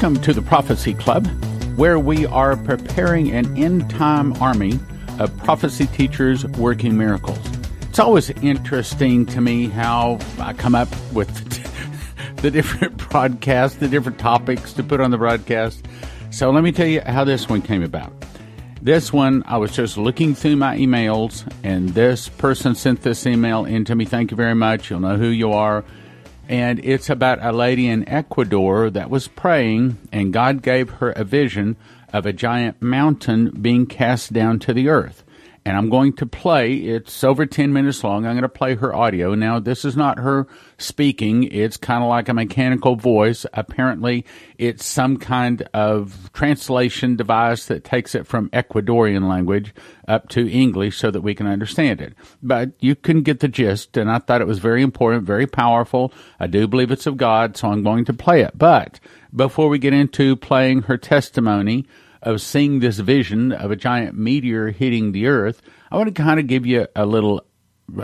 Welcome 0.00 0.22
to 0.22 0.32
the 0.32 0.40
Prophecy 0.40 0.94
Club, 0.94 1.26
where 1.76 1.98
we 1.98 2.24
are 2.24 2.56
preparing 2.56 3.32
an 3.32 3.54
end 3.58 3.90
time 3.90 4.32
army 4.42 4.80
of 5.18 5.36
prophecy 5.44 5.88
teachers 5.88 6.46
working 6.56 6.96
miracles. 6.96 7.38
It's 7.82 7.98
always 7.98 8.30
interesting 8.30 9.26
to 9.26 9.42
me 9.42 9.68
how 9.68 10.18
I 10.38 10.54
come 10.54 10.74
up 10.74 10.88
with 11.12 11.28
the 12.36 12.50
different 12.50 12.96
broadcasts, 13.10 13.76
the 13.76 13.88
different 13.88 14.18
topics 14.18 14.72
to 14.72 14.82
put 14.82 15.02
on 15.02 15.10
the 15.10 15.18
broadcast. 15.18 15.84
So 16.30 16.50
let 16.50 16.64
me 16.64 16.72
tell 16.72 16.86
you 16.86 17.02
how 17.02 17.24
this 17.24 17.50
one 17.50 17.60
came 17.60 17.82
about. 17.82 18.10
This 18.80 19.12
one, 19.12 19.42
I 19.44 19.58
was 19.58 19.70
just 19.70 19.98
looking 19.98 20.34
through 20.34 20.56
my 20.56 20.78
emails, 20.78 21.46
and 21.62 21.90
this 21.90 22.30
person 22.30 22.74
sent 22.74 23.02
this 23.02 23.26
email 23.26 23.66
in 23.66 23.84
to 23.84 23.94
me. 23.94 24.06
Thank 24.06 24.30
you 24.30 24.36
very 24.38 24.54
much. 24.54 24.88
You'll 24.88 25.00
know 25.00 25.18
who 25.18 25.28
you 25.28 25.52
are 25.52 25.84
and 26.50 26.80
it's 26.84 27.08
about 27.08 27.38
a 27.40 27.52
lady 27.52 27.86
in 27.86 28.08
Ecuador 28.08 28.90
that 28.90 29.08
was 29.08 29.28
praying, 29.28 29.96
and 30.10 30.32
God 30.32 30.62
gave 30.62 30.90
her 30.90 31.12
a 31.12 31.22
vision 31.22 31.76
of 32.12 32.26
a 32.26 32.32
giant 32.32 32.82
mountain 32.82 33.50
being 33.50 33.86
cast 33.86 34.32
down 34.32 34.58
to 34.58 34.74
the 34.74 34.88
earth 34.88 35.22
and 35.64 35.76
I'm 35.76 35.90
going 35.90 36.14
to 36.14 36.26
play. 36.26 36.74
It's 36.74 37.22
over 37.22 37.44
10 37.44 37.72
minutes 37.72 38.02
long. 38.02 38.24
I'm 38.24 38.32
going 38.32 38.42
to 38.42 38.48
play 38.48 38.74
her 38.76 38.94
audio. 38.94 39.34
Now, 39.34 39.58
this 39.58 39.84
is 39.84 39.96
not 39.96 40.18
her 40.18 40.46
speaking. 40.78 41.44
It's 41.44 41.76
kind 41.76 42.02
of 42.02 42.08
like 42.08 42.28
a 42.28 42.34
mechanical 42.34 42.96
voice. 42.96 43.44
Apparently, 43.52 44.24
it's 44.58 44.86
some 44.86 45.18
kind 45.18 45.68
of 45.74 46.30
translation 46.32 47.16
device 47.16 47.66
that 47.66 47.84
takes 47.84 48.14
it 48.14 48.26
from 48.26 48.48
Ecuadorian 48.50 49.28
language 49.28 49.74
up 50.08 50.28
to 50.30 50.50
English 50.50 50.96
so 50.98 51.10
that 51.10 51.20
we 51.20 51.34
can 51.34 51.46
understand 51.46 52.00
it. 52.00 52.14
But 52.42 52.72
you 52.80 52.96
can 52.96 53.22
get 53.22 53.40
the 53.40 53.48
gist, 53.48 53.96
and 53.96 54.10
I 54.10 54.18
thought 54.18 54.40
it 54.40 54.46
was 54.46 54.58
very 54.58 54.82
important, 54.82 55.24
very 55.24 55.46
powerful. 55.46 56.12
I 56.38 56.46
do 56.46 56.66
believe 56.66 56.90
it's 56.90 57.06
of 57.06 57.16
God, 57.16 57.56
so 57.56 57.68
I'm 57.68 57.82
going 57.82 58.06
to 58.06 58.12
play 58.12 58.40
it. 58.42 58.56
But 58.56 58.98
before 59.34 59.68
we 59.68 59.78
get 59.78 59.92
into 59.92 60.36
playing 60.36 60.82
her 60.82 60.96
testimony, 60.96 61.86
of 62.22 62.40
seeing 62.40 62.80
this 62.80 62.98
vision 62.98 63.52
of 63.52 63.70
a 63.70 63.76
giant 63.76 64.16
meteor 64.16 64.70
hitting 64.70 65.12
the 65.12 65.26
earth, 65.26 65.62
I 65.90 65.96
want 65.96 66.14
to 66.14 66.22
kind 66.22 66.40
of 66.40 66.46
give 66.46 66.66
you 66.66 66.86
a 66.94 67.06
little 67.06 67.44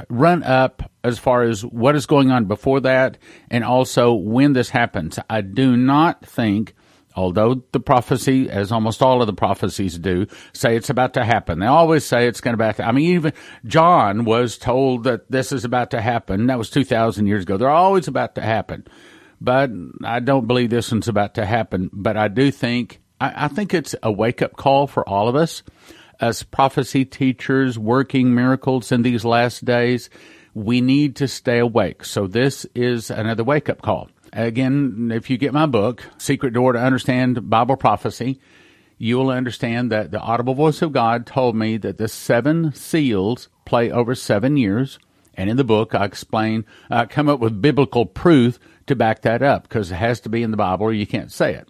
run 0.08 0.42
up 0.42 0.90
as 1.04 1.18
far 1.18 1.42
as 1.42 1.64
what 1.64 1.94
is 1.94 2.06
going 2.06 2.30
on 2.30 2.46
before 2.46 2.80
that 2.80 3.18
and 3.50 3.62
also 3.62 4.12
when 4.14 4.52
this 4.52 4.70
happens. 4.70 5.18
I 5.30 5.42
do 5.42 5.76
not 5.76 6.24
think 6.24 6.74
although 7.16 7.62
the 7.72 7.80
prophecy, 7.80 8.48
as 8.50 8.70
almost 8.70 9.02
all 9.02 9.20
of 9.20 9.26
the 9.26 9.32
prophecies 9.32 9.98
do, 9.98 10.26
say 10.52 10.76
it's 10.76 10.90
about 10.90 11.14
to 11.14 11.24
happen. 11.24 11.58
They 11.58 11.66
always 11.66 12.04
say 12.04 12.26
it's 12.26 12.40
going 12.40 12.56
to 12.56 12.64
happen. 12.64 12.84
I 12.84 12.92
mean, 12.92 13.14
even 13.14 13.32
John 13.64 14.24
was 14.24 14.58
told 14.58 15.04
that 15.04 15.30
this 15.30 15.50
is 15.50 15.64
about 15.64 15.90
to 15.92 16.00
happen. 16.00 16.46
That 16.46 16.58
was 16.58 16.70
2,000 16.70 17.26
years 17.26 17.44
ago. 17.44 17.56
They're 17.56 17.70
always 17.70 18.06
about 18.06 18.34
to 18.34 18.42
happen. 18.42 18.86
But 19.40 19.70
I 20.04 20.20
don't 20.20 20.46
believe 20.46 20.70
this 20.70 20.92
one's 20.92 21.08
about 21.08 21.34
to 21.34 21.46
happen. 21.46 21.90
But 21.92 22.16
I 22.16 22.28
do 22.28 22.50
think 22.50 23.00
I, 23.20 23.44
I 23.44 23.48
think 23.48 23.74
it's 23.74 23.94
a 24.02 24.12
wake 24.12 24.42
up 24.42 24.56
call 24.56 24.86
for 24.86 25.08
all 25.08 25.28
of 25.28 25.36
us 25.36 25.62
as 26.20 26.42
prophecy 26.42 27.04
teachers 27.04 27.78
working 27.78 28.34
miracles 28.34 28.92
in 28.92 29.02
these 29.02 29.24
last 29.24 29.64
days. 29.64 30.08
We 30.54 30.80
need 30.80 31.16
to 31.16 31.28
stay 31.28 31.58
awake. 31.58 32.04
So 32.04 32.26
this 32.26 32.64
is 32.74 33.10
another 33.10 33.44
wake 33.44 33.68
up 33.68 33.82
call. 33.82 34.08
Again, 34.32 35.10
if 35.14 35.30
you 35.30 35.38
get 35.38 35.52
my 35.52 35.66
book, 35.66 36.04
Secret 36.18 36.52
Door 36.52 36.74
to 36.74 36.78
Understand 36.78 37.48
Bible 37.48 37.76
Prophecy, 37.76 38.40
you 38.98 39.18
will 39.18 39.30
understand 39.30 39.92
that 39.92 40.10
the 40.10 40.20
audible 40.20 40.54
voice 40.54 40.80
of 40.82 40.92
God 40.92 41.26
told 41.26 41.54
me 41.54 41.76
that 41.78 41.98
the 41.98 42.08
seven 42.08 42.72
seals 42.74 43.48
play 43.64 43.90
over 43.90 44.14
seven 44.14 44.56
years. 44.56 44.98
And 45.34 45.50
in 45.50 45.58
the 45.58 45.64
book, 45.64 45.94
I 45.94 46.04
explain, 46.06 46.64
I 46.90 47.04
come 47.04 47.28
up 47.28 47.40
with 47.40 47.60
biblical 47.60 48.06
proof 48.06 48.58
to 48.86 48.96
back 48.96 49.22
that 49.22 49.42
up 49.42 49.64
because 49.64 49.90
it 49.90 49.96
has 49.96 50.20
to 50.20 50.30
be 50.30 50.42
in 50.42 50.50
the 50.50 50.56
Bible 50.56 50.86
or 50.86 50.92
you 50.92 51.06
can't 51.06 51.30
say 51.30 51.54
it. 51.54 51.68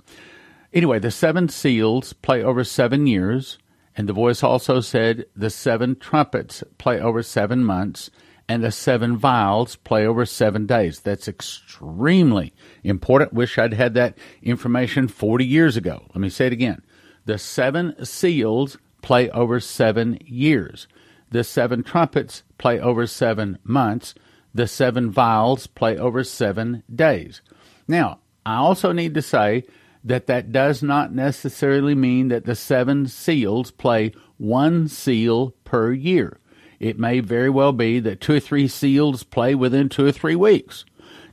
Anyway, 0.73 0.99
the 0.99 1.11
seven 1.11 1.49
seals 1.49 2.13
play 2.13 2.43
over 2.43 2.65
seven 2.65 3.07
years, 3.07 3.59
and 3.97 4.09
the 4.09 4.13
voice 4.13 4.43
also 4.43 4.81
said 4.81 5.25
the 5.35 5.51
seven 5.51 5.97
trumpets 5.97 6.63
play 6.79 7.01
over 7.01 7.23
seven 7.23 7.65
months, 7.65 8.11
and 8.49 8.63
the 8.63 8.71
seven 8.71 9.17
vials 9.17 9.77
play 9.77 10.07
over 10.07 10.25
seven 10.25 10.67
days. 10.67 11.01
That's 11.01 11.29
extremely 11.29 12.53
important. 12.85 13.33
Wish 13.33 13.59
I'd 13.59 13.75
had 13.75 13.95
that 13.95 14.17
information 14.43 15.09
40 15.09 15.45
years 15.45 15.77
ago. 15.77 16.05
Let 16.09 16.21
me 16.21 16.29
say 16.29 16.47
it 16.47 16.53
again. 16.53 16.83
The 17.25 17.39
seven 17.39 18.05
seals 18.05 18.79
play 19.03 19.31
over 19.31 19.59
seven 19.61 20.19
years. 20.25 20.87
The 21.31 21.43
seven 21.43 21.83
trumpets 21.83 22.45
play 22.59 22.79
over 22.79 23.07
seven 23.07 23.59
months. 23.65 24.15
The 24.55 24.67
seven 24.67 25.11
vials 25.11 25.67
play 25.67 25.99
over 25.99 26.23
seven 26.23 26.83
days. 26.93 27.43
Now, 27.89 28.21
I 28.45 28.57
also 28.57 28.93
need 28.93 29.15
to 29.15 29.23
say 29.23 29.65
that 30.07 30.29
that 30.29 30.53
does 30.53 30.85
not 30.85 31.13
necessarily 31.13 31.95
mean 31.95 32.29
that 32.29 32.45
the 32.45 32.55
seven 32.55 33.09
seals 33.09 33.73
play 33.73 34.13
one 34.39 34.87
seal 34.87 35.51
per 35.65 35.93
year. 35.93 36.39
It 36.79 36.99
may 36.99 37.19
very 37.21 37.51
well 37.51 37.73
be 37.73 37.99
that 38.01 38.21
two 38.21 38.35
or 38.35 38.41
three 38.41 38.69
seals 38.69 39.25
play 39.25 39.55
within 39.55 39.89
two 39.89 40.07
or 40.07 40.13
three 40.13 40.37
weeks. 40.37 40.85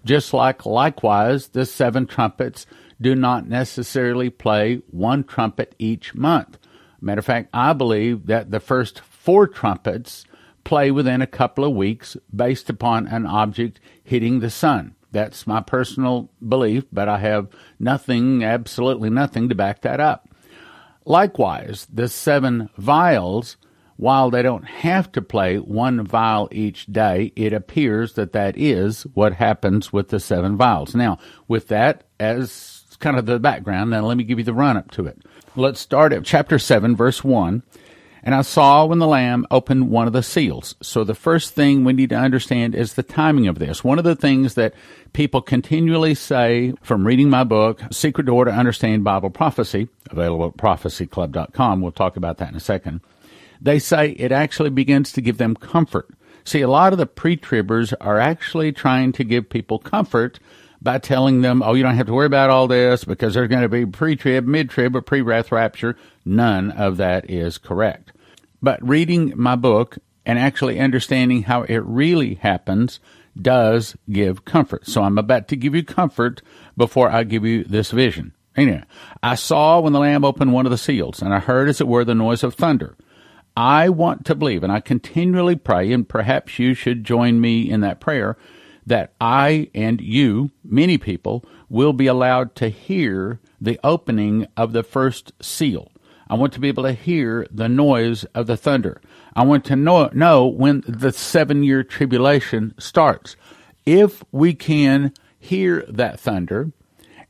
Just 0.03 0.33
like 0.33 0.65
likewise, 0.65 1.49
the 1.49 1.65
seven 1.65 2.07
trumpets 2.07 2.65
do 2.99 3.13
not 3.13 3.47
necessarily 3.47 4.31
play 4.31 4.81
one 4.89 5.23
trumpet 5.23 5.75
each 5.77 6.15
month. 6.15 6.57
Matter 6.99 7.19
of 7.19 7.25
fact, 7.25 7.49
I 7.53 7.73
believe 7.73 8.25
that 8.25 8.49
the 8.49 8.59
first 8.59 9.01
four 9.01 9.47
trumpets 9.47 10.25
play 10.63 10.89
within 10.89 11.21
a 11.21 11.27
couple 11.27 11.63
of 11.63 11.75
weeks 11.75 12.17
based 12.35 12.69
upon 12.69 13.05
an 13.07 13.27
object 13.27 13.79
hitting 14.03 14.39
the 14.39 14.49
sun. 14.49 14.95
That's 15.13 15.45
my 15.45 15.61
personal 15.61 16.29
belief, 16.45 16.85
but 16.91 17.07
I 17.07 17.19
have 17.19 17.47
nothing, 17.79 18.43
absolutely 18.43 19.11
nothing 19.11 19.47
to 19.49 19.55
back 19.55 19.81
that 19.81 19.99
up. 19.99 20.27
Likewise, 21.05 21.87
the 21.93 22.07
seven 22.07 22.69
vials, 22.77 23.57
while 23.95 24.31
they 24.31 24.41
don't 24.41 24.65
have 24.65 25.11
to 25.11 25.21
play 25.21 25.57
one 25.59 26.05
vial 26.05 26.49
each 26.51 26.87
day, 26.87 27.31
it 27.35 27.53
appears 27.53 28.13
that 28.13 28.33
that 28.33 28.57
is 28.57 29.03
what 29.13 29.33
happens 29.33 29.93
with 29.93 30.09
the 30.09 30.19
seven 30.19 30.57
vials. 30.57 30.95
Now, 30.95 31.19
with 31.47 31.67
that 31.67 32.05
as 32.19 32.83
kind 32.99 33.17
of 33.17 33.27
the 33.27 33.39
background, 33.39 33.91
now 33.91 34.01
let 34.01 34.17
me 34.17 34.23
give 34.23 34.39
you 34.39 34.45
the 34.45 34.53
run 34.53 34.77
up 34.77 34.89
to 34.91 35.05
it. 35.05 35.21
Let's 35.55 35.79
start 35.79 36.11
at 36.11 36.23
chapter 36.23 36.57
7, 36.57 36.95
verse 36.95 37.23
1. 37.23 37.61
And 38.23 38.33
I 38.33 38.41
saw 38.41 38.85
when 38.85 38.99
the 38.99 39.07
Lamb 39.07 39.45
opened 39.51 39.89
one 39.89 40.07
of 40.07 40.13
the 40.13 40.23
seals. 40.23 40.75
So 40.81 41.03
the 41.03 41.13
first 41.13 41.53
thing 41.53 41.83
we 41.83 41.91
need 41.91 42.09
to 42.09 42.15
understand 42.15 42.73
is 42.73 42.93
the 42.93 43.03
timing 43.03 43.47
of 43.47 43.59
this. 43.59 43.83
One 43.83 43.97
of 43.97 44.05
the 44.05 44.15
things 44.15 44.53
that 44.53 44.73
people 45.11 45.41
continually 45.41 46.15
say 46.15 46.73
from 46.81 47.05
reading 47.05 47.29
my 47.29 47.43
book, 47.43 47.81
Secret 47.91 48.25
Door 48.25 48.45
to 48.45 48.51
Understand 48.51 49.03
Bible 49.03 49.29
Prophecy, 49.29 49.89
available 50.09 50.47
at 50.47 50.57
prophecyclub.com. 50.57 51.81
We'll 51.81 51.91
talk 51.91 52.15
about 52.15 52.37
that 52.37 52.49
in 52.49 52.55
a 52.55 52.61
second. 52.61 53.01
They 53.61 53.77
say 53.79 54.11
it 54.11 54.31
actually 54.31 54.69
begins 54.69 55.11
to 55.13 55.21
give 55.21 55.37
them 55.37 55.55
comfort. 55.55 56.09
See, 56.45 56.61
a 56.61 56.69
lot 56.69 56.93
of 56.93 56.99
the 56.99 57.05
pre-tribbers 57.05 57.93
are 57.99 58.19
actually 58.19 58.71
trying 58.71 59.11
to 59.13 59.25
give 59.25 59.49
people 59.49 59.79
comfort 59.79 60.39
by 60.81 60.97
telling 60.97 61.41
them, 61.41 61.61
oh, 61.63 61.73
you 61.73 61.83
don't 61.83 61.95
have 61.95 62.07
to 62.07 62.13
worry 62.13 62.25
about 62.25 62.49
all 62.49 62.67
this 62.67 63.03
because 63.03 63.33
there's 63.33 63.47
going 63.47 63.61
to 63.61 63.69
be 63.69 63.85
pre-trib, 63.85 64.45
mid-trib, 64.45 64.95
or 64.95 65.01
pre-wrath 65.01 65.51
rapture. 65.51 65.97
None 66.25 66.71
of 66.71 66.97
that 66.97 67.29
is 67.29 67.57
correct. 67.57 68.12
But 68.63 68.81
reading 68.87 69.33
my 69.35 69.57
book 69.57 69.97
and 70.25 70.39
actually 70.39 70.79
understanding 70.79 71.43
how 71.43 71.63
it 71.63 71.83
really 71.83 72.35
happens 72.35 73.01
does 73.39 73.97
give 74.09 74.45
comfort. 74.45 74.87
So 74.87 75.03
I'm 75.03 75.17
about 75.17 75.49
to 75.49 75.57
give 75.57 75.75
you 75.75 75.83
comfort 75.83 76.41
before 76.77 77.11
I 77.11 77.23
give 77.23 77.45
you 77.45 77.65
this 77.65 77.91
vision. 77.91 78.33
Anyway, 78.55 78.83
I 79.21 79.35
saw 79.35 79.81
when 79.81 79.91
the 79.93 79.99
Lamb 79.99 80.23
opened 80.23 80.53
one 80.53 80.65
of 80.65 80.71
the 80.71 80.77
seals, 80.77 81.21
and 81.21 81.33
I 81.33 81.39
heard, 81.39 81.67
as 81.67 81.81
it 81.81 81.87
were, 81.87 82.05
the 82.05 82.15
noise 82.15 82.43
of 82.43 82.53
thunder. 82.53 82.95
I 83.57 83.89
want 83.89 84.25
to 84.25 84.35
believe, 84.35 84.63
and 84.63 84.71
I 84.71 84.79
continually 84.79 85.55
pray, 85.55 85.91
and 85.91 86.07
perhaps 86.07 86.57
you 86.57 86.73
should 86.73 87.03
join 87.03 87.41
me 87.41 87.69
in 87.69 87.81
that 87.81 87.99
prayer, 87.99 88.37
that 88.85 89.13
I 89.19 89.69
and 89.73 89.99
you, 89.99 90.51
many 90.63 90.97
people, 90.97 91.43
will 91.67 91.93
be 91.93 92.07
allowed 92.07 92.55
to 92.55 92.69
hear 92.69 93.39
the 93.59 93.79
opening 93.83 94.47
of 94.55 94.71
the 94.71 94.83
first 94.83 95.33
seal. 95.41 95.91
I 96.29 96.35
want 96.35 96.53
to 96.53 96.59
be 96.59 96.67
able 96.67 96.83
to 96.83 96.93
hear 96.93 97.47
the 97.51 97.69
noise 97.69 98.23
of 98.35 98.47
the 98.47 98.57
thunder. 98.57 99.01
I 99.35 99.43
want 99.43 99.65
to 99.65 99.75
know, 99.75 100.09
know 100.13 100.45
when 100.47 100.83
the 100.87 101.11
seven 101.11 101.63
year 101.63 101.83
tribulation 101.83 102.73
starts. 102.77 103.35
If 103.85 104.23
we 104.31 104.53
can 104.53 105.13
hear 105.39 105.85
that 105.89 106.19
thunder, 106.19 106.71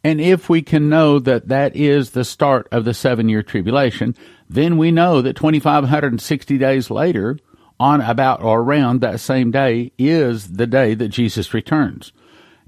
and 0.03 0.19
if 0.19 0.49
we 0.49 0.61
can 0.61 0.89
know 0.89 1.17
that 1.19 1.47
that 1.47 1.75
is 1.75 2.11
the 2.11 2.25
start 2.25 2.67
of 2.71 2.85
the 2.85 2.93
seven 2.93 3.29
year 3.29 3.41
tribulation, 3.41 4.15
then 4.49 4.77
we 4.77 4.91
know 4.91 5.21
that 5.21 5.35
2,560 5.35 6.57
days 6.57 6.91
later, 6.91 7.39
on 7.79 8.01
about 8.01 8.43
or 8.43 8.61
around 8.61 9.01
that 9.01 9.19
same 9.19 9.49
day, 9.49 9.91
is 9.97 10.53
the 10.53 10.67
day 10.67 10.93
that 10.93 11.07
Jesus 11.07 11.53
returns. 11.53 12.11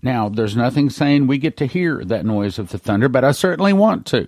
Now, 0.01 0.29
there's 0.29 0.55
nothing 0.55 0.89
saying 0.89 1.27
we 1.27 1.37
get 1.37 1.57
to 1.57 1.65
hear 1.65 2.03
that 2.05 2.25
noise 2.25 2.59
of 2.59 2.69
the 2.69 2.77
thunder, 2.77 3.09
but 3.09 3.23
I 3.23 3.31
certainly 3.31 3.73
want 3.73 4.05
to. 4.07 4.27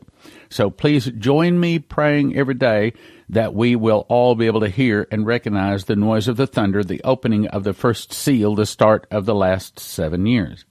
So 0.50 0.70
please 0.70 1.06
join 1.06 1.60
me 1.60 1.80
praying 1.80 2.36
every 2.36 2.54
day 2.54 2.94
that 3.30 3.54
we 3.54 3.76
will 3.76 4.06
all 4.10 4.36
be 4.36 4.46
able 4.46 4.62
to 4.62 4.70
hear 4.70 5.08
and 5.12 5.26
recognize 5.26 5.86
the 5.86 5.96
noise 5.96 6.28
of 6.28 6.38
the 6.38 6.48
thunder, 6.48 6.84
the 6.84 7.02
opening 7.04 7.48
of 7.48 7.64
the 7.64 7.74
first 7.74 8.14
seal, 8.14 8.56
the 8.56 8.66
start 8.66 9.06
of 9.12 9.26
the 9.26 9.36
last 9.36 9.80
seven 9.80 10.26
years. 10.26 10.66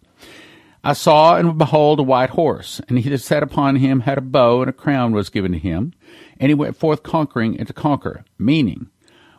I 0.83 0.93
saw 0.93 1.37
and 1.37 1.59
behold 1.59 1.99
a 1.99 2.05
white 2.05 2.31
horse, 2.31 2.81
and 2.89 2.97
he 2.99 3.11
that 3.11 3.19
sat 3.19 3.43
upon 3.43 3.77
him 3.77 4.01
had 4.01 4.19
a 4.19 4.21
bow, 4.21 4.61
and 4.61 4.71
a 4.71 4.73
crown 4.73 5.13
was 5.13 5.31
given 5.31 5.51
to 5.53 5.59
him, 5.59 5.93
and 6.39 6.49
he 6.49 6.55
went 6.55 6.77
forth 6.77 7.03
conquering 7.03 7.59
and 7.59 7.67
to 7.67 7.75
conquer. 7.75 8.25
Meaning, 8.39 8.89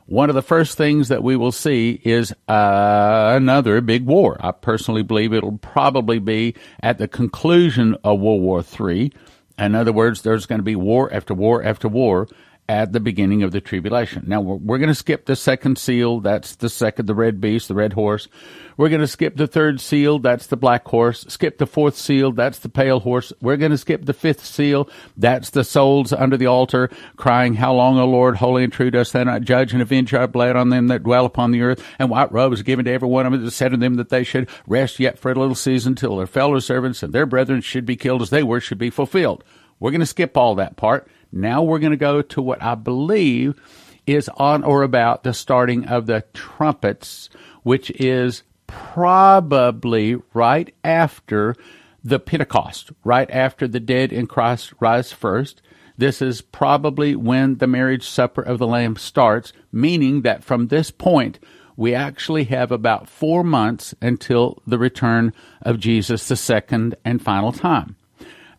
one 0.08 0.30
of 0.30 0.36
the 0.36 0.42
first 0.42 0.78
things 0.78 1.08
that 1.08 1.24
we 1.24 1.36
will 1.36 1.52
see 1.52 2.02
is 2.04 2.34
uh, 2.50 3.34
another 3.36 3.82
big 3.82 4.06
war. 4.06 4.38
I 4.40 4.52
personally 4.52 5.04
believe 5.04 5.34
it'll 5.34 5.58
probably 5.58 6.20
be 6.20 6.56
at 6.82 6.98
the 6.98 7.08
conclusion 7.08 7.96
of 8.04 8.20
World 8.20 8.42
War 8.42 8.64
III. 8.80 9.12
In 9.58 9.76
other 9.76 9.92
words, 9.92 10.22
there's 10.22 10.46
going 10.46 10.60
to 10.60 10.64
be 10.64 10.76
war 10.76 11.12
after 11.12 11.34
war 11.34 11.64
after 11.64 11.88
war 11.88 12.28
at 12.70 12.92
the 12.92 13.00
beginning 13.00 13.44
of 13.44 13.52
the 13.52 13.62
tribulation. 13.62 14.24
Now 14.28 14.42
we're, 14.42 14.56
we're 14.56 14.78
going 14.78 14.90
to 14.90 14.96
skip 14.96 15.26
the 15.26 15.36
second 15.36 15.78
seal. 15.78 16.20
That's 16.20 16.56
the 16.56 16.70
second, 16.70 17.06
the 17.06 17.16
red 17.16 17.40
beast, 17.40 17.70
the 17.70 17.76
red 17.76 17.94
horse. 17.94 18.28
We're 18.76 18.90
going 18.90 19.02
to 19.02 19.08
skip 19.08 19.38
the 19.38 19.48
third 19.48 19.80
seal. 19.80 20.20
That's 20.20 20.48
the 20.48 20.58
black 20.58 20.86
horse. 20.86 21.26
Skip 21.30 21.58
the 21.58 21.66
fourth 21.66 21.96
seal. 21.96 22.34
That's 22.34 22.60
the 22.60 22.70
pale 22.70 23.00
horse. 23.00 23.32
We're 23.42 23.58
going 23.58 23.72
to 23.72 23.78
skip 23.78 24.06
the 24.06 24.14
fifth 24.14 24.46
seal. 24.46 24.90
That's 25.16 25.50
the 25.50 25.64
souls 25.64 26.12
under 26.12 26.36
the 26.36 26.48
altar 26.48 26.90
crying, 27.16 27.54
How 27.54 27.74
long, 27.74 27.98
O 27.98 28.06
Lord, 28.06 28.36
holy 28.36 28.66
and 28.66 28.74
true 28.74 28.92
dost 28.92 29.14
thou 29.14 29.24
not 29.24 29.44
judge 29.44 29.72
and 29.72 29.82
avenge 29.82 30.14
our 30.14 30.28
blood 30.28 30.56
on 30.58 30.70
them 30.70 30.88
that 30.88 31.04
dwell 31.04 31.26
upon 31.26 31.52
the 31.52 31.62
earth? 31.62 31.84
And 31.98 32.10
white 32.10 32.32
robes 32.32 32.62
given 32.64 32.86
to 32.86 32.92
every 32.92 33.08
one 33.08 33.26
of 33.26 33.32
them 33.32 33.46
that 33.46 33.52
said 33.52 33.72
to 33.72 33.78
them 33.78 33.96
that 33.96 34.10
they 34.10 34.24
should 34.24 34.50
rest 34.68 35.00
yet 35.00 35.18
for 35.18 35.32
a 35.32 35.36
little 35.36 35.56
season 35.56 35.96
till 35.96 36.18
their 36.18 36.28
fellow 36.28 36.60
servants 36.60 37.02
and 37.02 37.14
their 37.14 37.26
brethren 37.26 37.62
should 37.62 37.86
be 37.86 37.96
killed 37.96 38.22
as 38.22 38.30
they 38.30 38.44
were 38.44 38.60
should 38.60 38.78
be 38.78 38.90
fulfilled. 38.90 39.44
We're 39.80 39.92
going 39.92 40.02
to 40.02 40.08
skip 40.08 40.36
all 40.36 40.56
that 40.56 40.76
part 40.76 41.08
now 41.32 41.64
we're 41.64 41.80
going 41.80 41.92
to 41.92 41.98
go 41.98 42.22
to 42.22 42.42
what 42.42 42.62
I 42.62 42.76
believe 42.76 43.60
is 44.06 44.30
on 44.38 44.64
or 44.64 44.84
about 44.84 45.24
the 45.24 45.34
starting 45.34 45.86
of 45.86 46.06
the 46.06 46.24
trumpets, 46.34 47.30
which 47.64 47.92
is 47.92 48.44
probably 48.68 50.16
right 50.34 50.74
after 50.84 51.56
the 52.04 52.20
Pentecost, 52.20 52.92
right 53.04 53.30
after 53.32 53.68
the 53.68 53.80
dead 53.80 54.14
in 54.14 54.28
Christ 54.28 54.74
rise 54.80 55.12
first. 55.12 55.62
This 55.98 56.22
is 56.22 56.42
probably 56.42 57.16
when 57.16 57.58
the 57.58 57.68
marriage 57.68 58.08
supper 58.08 58.42
of 58.42 58.60
the 58.60 58.68
Lamb 58.68 58.96
starts, 58.96 59.52
meaning 59.72 60.22
that 60.22 60.44
from 60.44 60.68
this 60.68 60.92
point, 60.92 61.40
we 61.76 61.94
actually 61.94 62.46
have 62.46 62.72
about 62.72 63.10
four 63.10 63.44
months 63.44 63.94
until 64.02 64.62
the 64.66 64.80
return 64.80 65.34
of 65.62 65.80
Jesus 65.80 66.28
the 66.28 66.36
second 66.36 66.96
and 67.04 67.22
final 67.22 67.52
time. 67.52 67.96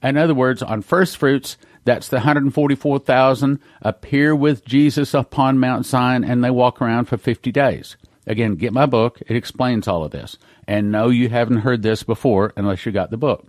In 0.03 0.17
other 0.17 0.35
words, 0.35 0.63
on 0.63 0.83
first 0.83 1.17
fruits, 1.17 1.57
that's 1.89 2.09
the 2.09 2.17
144,000 2.19 3.61
appear 3.83 4.35
with 4.35 4.65
Jesus 4.65 5.15
upon 5.15 5.59
Mount 5.59 5.87
Zion 5.87 6.25
and 6.25 6.43
they 6.43 6.51
walk 6.51 6.83
around 6.83 7.07
for 7.07 7.17
50 7.17 7.51
days. 7.53 7.97
Again, 8.27 8.57
get 8.57 8.73
my 8.73 8.87
book. 8.87 9.21
It 9.27 9.37
explains 9.37 9.89
all 9.89 10.05
of 10.05 10.11
this. 10.11 10.37
And 10.67 10.93
no, 10.93 11.09
you 11.09 11.31
haven't 11.31 11.59
heard 11.59 11.83
this 11.83 12.03
before 12.03 12.53
unless 12.57 12.85
you 12.85 12.93
got 12.93 13.11
the 13.11 13.17
book. 13.17 13.47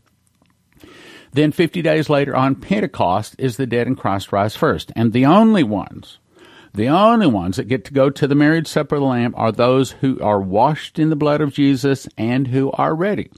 Then 1.33 1.51
50 1.51 1.81
days 1.81 2.09
later 2.09 2.35
on 2.35 2.55
Pentecost 2.55 3.35
is 3.37 3.57
the 3.57 3.67
dead 3.67 3.87
in 3.87 3.95
Christ 3.95 4.31
rise 4.31 4.55
first. 4.55 4.91
And 4.95 5.11
the 5.11 5.25
only 5.25 5.63
ones, 5.63 6.19
the 6.73 6.87
only 6.87 7.27
ones 7.27 7.57
that 7.57 7.67
get 7.67 7.85
to 7.85 7.93
go 7.93 8.09
to 8.09 8.27
the 8.27 8.35
marriage 8.35 8.67
supper 8.67 8.95
of 8.95 9.01
the 9.01 9.07
Lamb 9.07 9.33
are 9.37 9.51
those 9.51 9.91
who 9.91 10.19
are 10.21 10.41
washed 10.41 10.97
in 10.97 11.09
the 11.09 11.15
blood 11.15 11.41
of 11.41 11.53
Jesus 11.53 12.07
and 12.17 12.47
who 12.47 12.71
are 12.71 12.95
ready. 12.95 13.31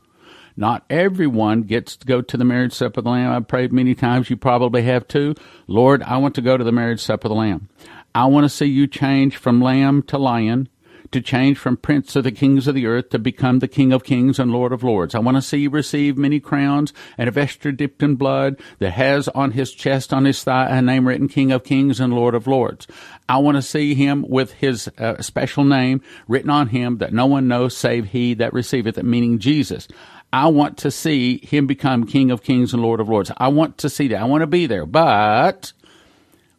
Not 0.56 0.86
everyone 0.90 1.64
gets 1.64 1.96
to 1.98 2.06
go 2.06 2.22
to 2.22 2.38
the 2.38 2.46
marriage 2.46 2.74
supper 2.74 3.00
of 3.00 3.06
the 3.06 3.12
Lamb. 3.12 3.32
I've 3.32 3.48
prayed 3.48 3.72
many 3.72 3.96
times. 3.96 4.30
You 4.30 4.38
probably 4.38 4.84
have 4.84 5.08
too. 5.08 5.36
Lord, 5.68 6.04
I 6.04 6.18
want 6.18 6.36
to 6.36 6.42
go 6.42 6.58
to 6.58 6.64
the 6.64 6.72
marriage 6.72 7.02
supper 7.02 7.28
of 7.28 7.32
the 7.32 7.36
Lamb. 7.36 7.70
I 8.14 8.26
want 8.26 8.44
to 8.44 8.50
see 8.50 8.66
you 8.66 8.88
change 8.88 9.38
from 9.38 9.62
lamb 9.62 10.04
to 10.04 10.18
lion, 10.18 10.68
to 11.12 11.22
change 11.22 11.58
from 11.58 11.78
prince 11.78 12.16
of 12.16 12.24
the 12.24 12.32
kings 12.32 12.68
of 12.68 12.76
the 12.76 12.86
earth 12.86 13.10
to 13.10 13.20
become 13.20 13.60
the 13.60 13.68
king 13.68 13.92
of 13.92 14.04
kings 14.04 14.40
and 14.40 14.52
lord 14.52 14.72
of 14.72 14.84
lords. 14.84 15.14
I 15.14 15.20
want 15.20 15.38
to 15.38 15.42
see 15.42 15.60
you 15.60 15.70
receive 15.70 16.18
many 16.18 16.40
crowns 16.40 16.94
and 17.18 17.28
a 17.28 17.32
vesture 17.32 17.72
dipped 17.72 18.02
in 18.04 18.16
blood 18.16 18.60
that 18.80 18.92
has 18.92 19.28
on 19.30 19.52
his 19.52 19.72
chest, 19.72 20.14
on 20.14 20.26
his 20.26 20.44
thigh, 20.44 20.68
a 20.70 20.82
name 20.82 21.08
written 21.08 21.28
king 21.28 21.52
of 21.52 21.64
kings 21.64 22.00
and 22.00 22.14
lord 22.14 22.36
of 22.36 22.48
lords. 22.48 22.88
I 23.28 23.38
want 23.38 23.56
to 23.56 23.62
see 23.62 23.94
him 23.94 24.26
with 24.28 24.54
his 24.54 24.90
uh, 24.98 25.22
special 25.22 25.64
name 25.64 26.02
written 26.28 26.50
on 26.50 26.68
him 26.68 26.98
that 26.98 27.14
no 27.14 27.26
one 27.26 27.48
knows 27.48 27.76
save 27.76 28.08
he 28.08 28.34
that 28.36 28.54
receiveth 28.54 28.98
it, 28.98 29.06
meaning 29.06 29.40
Jesus. 29.40 29.88
I 30.34 30.48
want 30.48 30.78
to 30.80 30.92
see 30.92 31.46
him 31.46 31.68
become 31.68 32.06
King 32.06 32.32
of 32.32 32.44
Kings 32.44 32.74
and 32.74 32.82
Lord 32.82 33.00
of 33.00 33.10
Lords. 33.10 33.32
I 33.38 33.50
want 33.50 33.78
to 33.80 33.90
see 33.90 34.08
that. 34.10 34.22
I 34.22 34.26
want 34.26 34.42
to 34.42 34.48
be 34.48 34.66
there. 34.66 34.86
But 34.86 35.74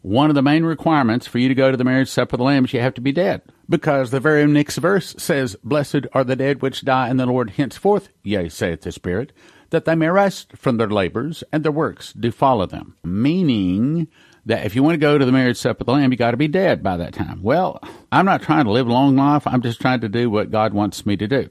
one 0.03 0.29
of 0.29 0.35
the 0.35 0.41
main 0.41 0.63
requirements 0.63 1.25
for 1.25 1.39
you 1.39 1.47
to 1.47 1.55
go 1.55 1.71
to 1.71 1.77
the 1.77 1.83
marriage 1.83 2.09
supper 2.09 2.35
of 2.35 2.39
the 2.39 2.43
Lamb 2.43 2.65
is 2.65 2.73
you 2.73 2.81
have 2.81 2.93
to 2.95 3.01
be 3.01 3.11
dead. 3.11 3.41
Because 3.67 4.11
the 4.11 4.19
very 4.19 4.45
next 4.45 4.77
verse 4.77 5.15
says, 5.17 5.55
Blessed 5.63 6.05
are 6.13 6.23
the 6.23 6.35
dead 6.35 6.61
which 6.61 6.85
die 6.85 7.09
in 7.09 7.17
the 7.17 7.25
Lord 7.25 7.51
henceforth, 7.51 8.09
yea, 8.21 8.49
saith 8.49 8.81
the 8.81 8.91
Spirit, 8.91 9.31
that 9.71 9.85
they 9.85 9.95
may 9.95 10.09
rest 10.09 10.55
from 10.55 10.77
their 10.77 10.89
labors 10.89 11.43
and 11.51 11.63
their 11.63 11.71
works 11.71 12.13
do 12.13 12.31
follow 12.31 12.65
them. 12.65 12.95
Meaning 13.03 14.07
that 14.45 14.65
if 14.65 14.75
you 14.75 14.83
want 14.83 14.93
to 14.93 14.99
go 14.99 15.17
to 15.17 15.25
the 15.25 15.31
marriage 15.31 15.57
supper 15.57 15.81
of 15.81 15.85
the 15.87 15.93
Lamb, 15.93 16.11
you 16.11 16.17
got 16.17 16.31
to 16.31 16.37
be 16.37 16.49
dead 16.49 16.83
by 16.83 16.97
that 16.97 17.13
time. 17.13 17.41
Well, 17.41 17.79
I'm 18.11 18.25
not 18.25 18.41
trying 18.43 18.65
to 18.65 18.71
live 18.71 18.87
a 18.87 18.91
long 18.91 19.15
life. 19.15 19.47
I'm 19.47 19.61
just 19.61 19.81
trying 19.81 20.01
to 20.01 20.09
do 20.09 20.29
what 20.29 20.51
God 20.51 20.73
wants 20.73 21.05
me 21.05 21.15
to 21.17 21.27
do. 21.27 21.49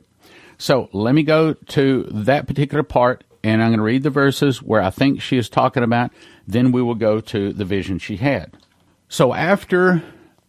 So 0.58 0.88
let 0.93 1.14
me 1.14 1.22
go 1.22 1.54
to 1.54 2.04
that 2.10 2.46
particular 2.46 2.82
part 2.82 3.25
and 3.44 3.62
I'm 3.62 3.70
going 3.70 3.78
to 3.78 3.84
read 3.84 4.02
the 4.02 4.10
verses 4.10 4.62
where 4.62 4.81
I 4.81 4.90
think 4.90 5.20
she 5.20 5.37
is 5.37 5.49
talking 5.49 5.82
about. 5.82 6.12
Then 6.46 6.72
we 6.72 6.82
will 6.82 6.94
go 6.94 7.20
to 7.20 7.52
the 7.52 7.64
vision 7.64 7.99
she 7.99 8.16
had. 8.16 8.56
So 9.08 9.34
after 9.34 10.02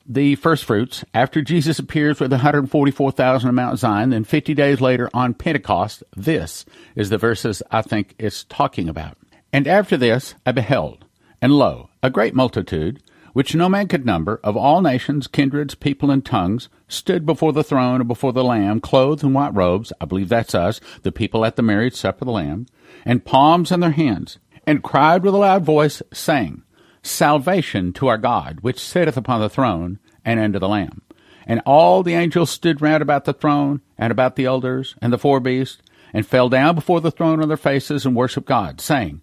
the 0.06 0.36
first 0.36 0.66
fruits, 0.66 1.04
after 1.14 1.42
Jesus 1.42 1.80
appears 1.80 2.20
with 2.20 2.32
144,000 2.32 3.48
on 3.48 3.56
Mount 3.56 3.80
Zion, 3.80 4.12
then 4.12 4.24
50 4.24 4.54
days 4.54 4.82
later 4.82 5.10
on 5.14 5.34
Pentecost, 5.34 6.04
this 6.16 6.66
is 6.96 7.10
the 7.10 7.18
verses 7.18 7.64
I 7.72 7.82
think 7.82 8.14
it's 8.18 8.44
talking 8.44 8.90
about. 8.90 9.18
And 9.52 9.68
after 9.68 9.98
this 9.98 10.36
I 10.46 10.52
beheld, 10.52 11.06
and 11.42 11.54
lo, 11.54 11.90
a 12.02 12.10
great 12.10 12.36
multitude, 12.36 13.02
which 13.34 13.56
no 13.56 13.68
man 13.68 13.88
could 13.88 14.06
number, 14.06 14.40
of 14.44 14.56
all 14.56 14.82
nations, 14.82 15.28
kindreds, 15.28 15.76
people, 15.76 16.10
and 16.10 16.26
tongues, 16.26 16.70
stood 16.88 17.26
before 17.26 17.52
the 17.52 17.64
throne 17.64 18.02
and 18.02 18.08
before 18.08 18.32
the 18.32 18.44
Lamb, 18.44 18.80
clothed 18.80 19.24
in 19.24 19.34
white 19.34 19.54
robes, 19.54 19.92
I 20.00 20.06
believe 20.06 20.30
that's 20.30 20.56
us, 20.56 20.80
the 21.02 21.12
people 21.12 21.44
at 21.44 21.56
the 21.56 21.62
marriage 21.62 21.96
supper 21.96 22.24
of 22.24 22.28
the 22.28 22.32
Lamb, 22.32 22.68
and 23.04 23.26
palms 23.26 23.72
in 23.72 23.80
their 23.80 23.92
hands, 23.92 24.38
and 24.66 24.84
cried 24.84 25.24
with 25.24 25.34
a 25.34 25.38
loud 25.38 25.64
voice, 25.64 26.02
saying, 26.14 26.64
Salvation 27.02 27.92
to 27.94 28.08
our 28.08 28.18
God, 28.18 28.60
which 28.62 28.80
sitteth 28.80 29.18
upon 29.18 29.42
the 29.42 29.50
throne, 29.50 30.00
and 30.24 30.40
unto 30.40 30.60
the 30.60 30.70
Lamb. 30.70 31.02
And 31.46 31.62
all 31.66 32.04
the 32.04 32.14
angels 32.14 32.50
stood 32.50 32.82
round 32.82 33.02
about 33.02 33.26
the 33.26 33.34
throne, 33.34 33.82
and 33.98 34.12
about 34.12 34.38
the 34.38 34.46
elders, 34.46 34.96
and 35.02 35.12
the 35.12 35.18
four 35.18 35.40
beasts, 35.40 35.82
and 36.14 36.26
fell 36.26 36.48
down 36.48 36.76
before 36.76 37.02
the 37.02 37.12
throne 37.12 37.42
on 37.42 37.48
their 37.50 37.58
faces, 37.58 38.06
and 38.06 38.16
worshipped 38.16 38.48
God, 38.48 38.80
saying, 38.80 39.22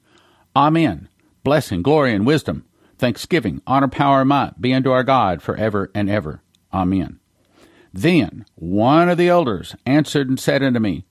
Amen. 0.54 1.08
Blessing, 1.42 1.80
glory, 1.80 2.12
and 2.12 2.26
wisdom, 2.26 2.66
thanksgiving, 3.00 3.60
honor, 3.66 3.88
power, 3.88 4.20
and 4.20 4.28
might 4.28 4.60
be 4.60 4.72
unto 4.72 4.90
our 4.90 5.02
God 5.02 5.42
for 5.42 5.56
ever 5.56 5.90
and 5.94 6.08
ever. 6.08 6.42
Amen. 6.72 7.18
Then 7.92 8.44
one 8.54 9.08
of 9.08 9.18
the 9.18 9.28
elders 9.28 9.74
answered 9.84 10.28
and 10.28 10.38
said 10.38 10.62
unto 10.62 10.78
me, 10.78 11.04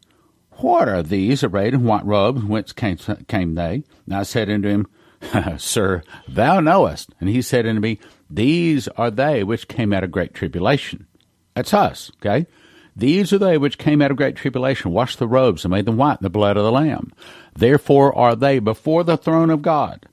What 0.51 0.87
are 0.87 1.03
these 1.03 1.43
arrayed 1.43 1.73
in 1.73 1.83
white 1.83 2.05
robes? 2.05 2.43
Whence 2.43 2.71
came, 2.71 2.97
came 3.27 3.55
they? 3.55 3.83
And 4.05 4.15
I 4.15 4.23
said 4.23 4.49
unto 4.49 4.69
him, 4.69 4.87
Sir, 5.57 6.03
thou 6.27 6.61
knowest. 6.61 7.13
And 7.19 7.29
he 7.29 7.41
said 7.41 7.67
unto 7.67 7.81
me, 7.81 7.99
These 8.29 8.87
are 8.89 9.11
they 9.11 9.43
which 9.43 9.67
came 9.67 9.91
out 9.91 10.03
of 10.03 10.11
great 10.11 10.33
tribulation. 10.33 11.07
That's 11.55 11.73
us, 11.73 12.11
okay? 12.17 12.47
These 12.95 13.33
are 13.33 13.37
they 13.37 13.57
which 13.57 13.77
came 13.77 14.01
out 14.01 14.11
of 14.11 14.17
great 14.17 14.35
tribulation, 14.35 14.91
washed 14.91 15.19
the 15.19 15.27
robes, 15.27 15.65
and 15.65 15.71
made 15.71 15.85
them 15.85 15.97
white 15.97 16.19
in 16.19 16.23
the 16.23 16.29
blood 16.29 16.57
of 16.57 16.63
the 16.63 16.71
Lamb. 16.71 17.11
Therefore 17.53 18.15
are 18.15 18.35
they 18.35 18.59
before 18.59 19.03
the 19.03 19.17
throne 19.17 19.49
of 19.49 19.61
God, 19.61 20.05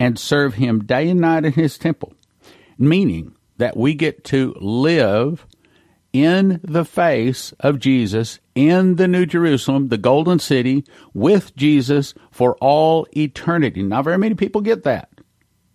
and 0.00 0.18
serve 0.18 0.54
him 0.54 0.84
day 0.84 1.08
and 1.08 1.20
night 1.20 1.44
in 1.44 1.52
his 1.52 1.78
temple. 1.78 2.14
Meaning 2.78 3.36
that 3.58 3.76
we 3.76 3.94
get 3.94 4.24
to 4.24 4.56
live 4.58 5.46
in 6.12 6.60
the 6.64 6.84
face 6.84 7.52
of 7.60 7.78
Jesus 7.78 8.40
in 8.54 8.96
the 8.96 9.06
New 9.06 9.26
Jerusalem, 9.26 9.88
the 9.88 9.98
Golden 9.98 10.38
City, 10.38 10.84
with 11.14 11.54
Jesus 11.54 12.14
for 12.32 12.56
all 12.56 13.06
eternity. 13.16 13.82
Not 13.82 14.04
very 14.04 14.18
many 14.18 14.34
people 14.34 14.62
get 14.62 14.82
that. 14.82 15.10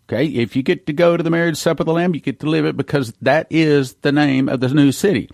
Okay, 0.08 0.25
if 0.25 0.55
you 0.55 0.62
get 0.62 0.86
to 0.86 0.94
go 0.94 1.17
to 1.17 1.24
the 1.24 1.32
marriage 1.32 1.58
supper 1.58 1.82
of 1.82 1.88
the 1.88 1.94
Lamb, 1.94 2.13
you 2.13 2.22
get 2.22 2.39
to 2.41 2.50
live 2.50 2.65
it 2.65 2.77
because 2.77 3.13
that 3.22 3.48
is 3.50 3.94
the 4.01 4.12
name 4.12 4.50
of 4.50 4.60
the 4.60 4.70
new 4.70 4.91
city. 4.91 5.29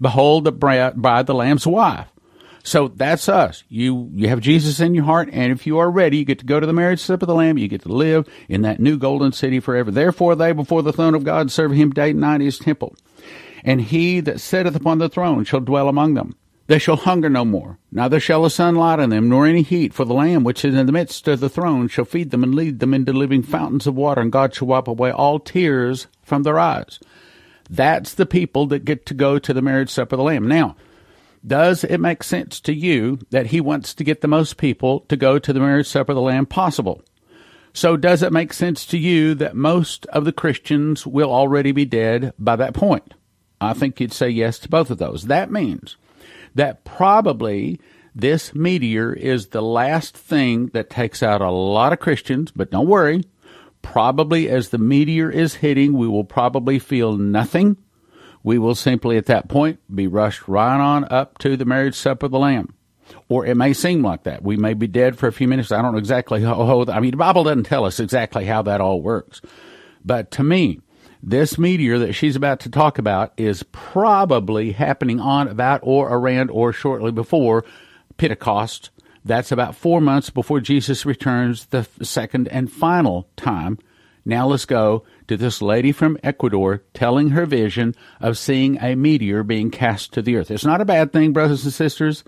Behold, 0.00 0.44
the 0.44 0.52
bride, 0.52 1.00
by 1.00 1.22
the 1.22 1.34
Lamb's 1.34 1.66
wife. 1.66 2.08
So 2.64 2.88
that's 2.88 3.28
us. 3.28 3.62
You 3.68 4.10
you 4.14 4.28
have 4.28 4.40
Jesus 4.40 4.80
in 4.80 4.94
your 4.94 5.04
heart, 5.04 5.28
and 5.32 5.52
if 5.52 5.66
you 5.66 5.78
are 5.78 5.90
ready, 5.90 6.16
you 6.16 6.24
get 6.24 6.40
to 6.40 6.46
go 6.46 6.58
to 6.58 6.66
the 6.66 6.72
marriage 6.72 7.00
supper 7.00 7.24
of 7.24 7.28
the 7.28 7.34
Lamb. 7.34 7.58
You 7.58 7.68
get 7.68 7.82
to 7.82 7.92
live 7.92 8.28
in 8.48 8.62
that 8.62 8.80
new 8.80 8.96
golden 8.96 9.32
city 9.32 9.60
forever. 9.60 9.90
Therefore, 9.90 10.34
they 10.34 10.52
before 10.52 10.82
the 10.82 10.92
throne 10.92 11.14
of 11.14 11.24
God 11.24 11.50
serve 11.50 11.72
Him 11.72 11.90
day 11.90 12.10
and 12.10 12.20
night 12.20 12.36
in 12.36 12.40
His 12.42 12.58
temple 12.58 12.96
and 13.64 13.80
he 13.80 14.20
that 14.20 14.40
sitteth 14.40 14.76
upon 14.76 14.98
the 14.98 15.08
throne 15.08 15.44
shall 15.44 15.60
dwell 15.60 15.88
among 15.88 16.14
them. 16.14 16.36
They 16.66 16.78
shall 16.78 16.96
hunger 16.96 17.28
no 17.28 17.44
more, 17.44 17.78
neither 17.90 18.20
shall 18.20 18.42
the 18.42 18.50
sun 18.50 18.74
light 18.74 18.98
on 18.98 19.10
them, 19.10 19.28
nor 19.28 19.46
any 19.46 19.62
heat, 19.62 19.92
for 19.92 20.04
the 20.04 20.14
Lamb 20.14 20.44
which 20.44 20.64
is 20.64 20.74
in 20.74 20.86
the 20.86 20.92
midst 20.92 21.26
of 21.28 21.40
the 21.40 21.50
throne 21.50 21.88
shall 21.88 22.06
feed 22.06 22.30
them 22.30 22.42
and 22.42 22.54
lead 22.54 22.78
them 22.78 22.94
into 22.94 23.12
living 23.12 23.42
fountains 23.42 23.86
of 23.86 23.94
water, 23.94 24.20
and 24.20 24.32
God 24.32 24.54
shall 24.54 24.68
wipe 24.68 24.88
away 24.88 25.10
all 25.10 25.38
tears 25.38 26.06
from 26.22 26.42
their 26.42 26.58
eyes. 26.58 27.00
That's 27.68 28.14
the 28.14 28.26
people 28.26 28.66
that 28.66 28.84
get 28.84 29.04
to 29.06 29.14
go 29.14 29.38
to 29.38 29.52
the 29.52 29.62
marriage 29.62 29.90
supper 29.90 30.14
of 30.14 30.18
the 30.18 30.24
Lamb. 30.24 30.48
Now, 30.48 30.76
Does 31.46 31.84
it 31.84 32.00
make 32.00 32.22
sense 32.22 32.58
to 32.60 32.72
you 32.72 33.18
that 33.30 33.46
he 33.46 33.60
wants 33.60 33.92
to 33.94 34.04
get 34.04 34.22
the 34.22 34.28
most 34.28 34.56
people 34.56 35.00
to 35.08 35.16
go 35.16 35.38
to 35.38 35.52
the 35.52 35.60
marriage 35.60 35.88
supper 35.88 36.12
of 36.12 36.16
the 36.16 36.22
Lamb 36.22 36.46
possible? 36.46 37.02
So, 37.74 37.96
does 37.96 38.22
it 38.22 38.32
make 38.32 38.52
sense 38.52 38.86
to 38.86 38.98
you 38.98 39.34
that 39.34 39.56
most 39.56 40.06
of 40.06 40.24
the 40.24 40.32
Christians 40.32 41.06
will 41.06 41.32
already 41.32 41.72
be 41.72 41.84
dead 41.84 42.32
by 42.38 42.56
that 42.56 42.72
point? 42.72 43.14
I 43.60 43.72
think 43.72 44.00
you'd 44.00 44.12
say 44.12 44.28
yes 44.28 44.58
to 44.60 44.68
both 44.68 44.90
of 44.90 44.98
those. 44.98 45.24
That 45.24 45.50
means 45.50 45.96
that 46.54 46.84
probably 46.84 47.80
this 48.14 48.54
meteor 48.54 49.12
is 49.12 49.48
the 49.48 49.62
last 49.62 50.16
thing 50.16 50.66
that 50.68 50.88
takes 50.88 51.22
out 51.22 51.40
a 51.40 51.50
lot 51.50 51.92
of 51.92 51.98
Christians, 51.98 52.52
but 52.52 52.70
don't 52.70 52.86
worry. 52.86 53.24
Probably 53.82 54.48
as 54.48 54.68
the 54.68 54.78
meteor 54.78 55.30
is 55.30 55.56
hitting, 55.56 55.94
we 55.94 56.08
will 56.08 56.24
probably 56.24 56.78
feel 56.78 57.16
nothing. 57.16 57.76
We 58.44 58.58
will 58.58 58.76
simply 58.76 59.16
at 59.16 59.26
that 59.26 59.48
point 59.48 59.80
be 59.92 60.06
rushed 60.06 60.46
right 60.46 60.78
on 60.78 61.04
up 61.10 61.38
to 61.38 61.56
the 61.56 61.64
marriage 61.64 61.96
supper 61.96 62.26
of 62.26 62.32
the 62.32 62.38
Lamb. 62.38 62.74
Or 63.28 63.44
it 63.44 63.56
may 63.56 63.72
seem 63.72 64.02
like 64.02 64.22
that. 64.24 64.42
We 64.42 64.56
may 64.56 64.74
be 64.74 64.86
dead 64.86 65.18
for 65.18 65.26
a 65.26 65.32
few 65.32 65.48
minutes. 65.48 65.72
I 65.72 65.82
don't 65.82 65.92
know 65.92 65.98
exactly 65.98 66.42
how, 66.42 66.84
I 66.88 67.00
mean, 67.00 67.10
the 67.10 67.16
Bible 67.16 67.44
doesn't 67.44 67.64
tell 67.64 67.84
us 67.84 67.98
exactly 67.98 68.44
how 68.44 68.62
that 68.62 68.80
all 68.80 69.00
works. 69.00 69.40
But 70.04 70.30
to 70.32 70.44
me, 70.44 70.80
this 71.22 71.58
meteor 71.58 71.98
that 71.98 72.12
she's 72.12 72.36
about 72.36 72.60
to 72.60 72.70
talk 72.70 72.98
about 72.98 73.32
is 73.38 73.62
probably 73.72 74.72
happening 74.72 75.20
on, 75.20 75.48
about, 75.48 75.80
or 75.82 76.14
around, 76.14 76.50
or 76.50 76.72
shortly 76.72 77.12
before 77.12 77.64
Pentecost. 78.18 78.90
That's 79.24 79.50
about 79.50 79.74
four 79.74 80.02
months 80.02 80.28
before 80.28 80.60
Jesus 80.60 81.06
returns 81.06 81.66
the 81.66 81.88
second 82.02 82.48
and 82.48 82.70
final 82.70 83.26
time. 83.36 83.78
Now 84.26 84.46
let's 84.46 84.66
go 84.66 85.04
to 85.28 85.36
this 85.36 85.62
lady 85.62 85.92
from 85.92 86.18
Ecuador 86.22 86.82
telling 86.92 87.30
her 87.30 87.46
vision 87.46 87.94
of 88.20 88.38
seeing 88.38 88.78
a 88.80 88.94
meteor 88.94 89.42
being 89.42 89.70
cast 89.70 90.12
to 90.12 90.22
the 90.22 90.36
earth. 90.36 90.50
It's 90.50 90.64
not 90.64 90.80
a 90.80 90.84
bad 90.84 91.12
thing, 91.12 91.32
brothers 91.32 91.64
and 91.64 91.72
sisters. 91.72 92.24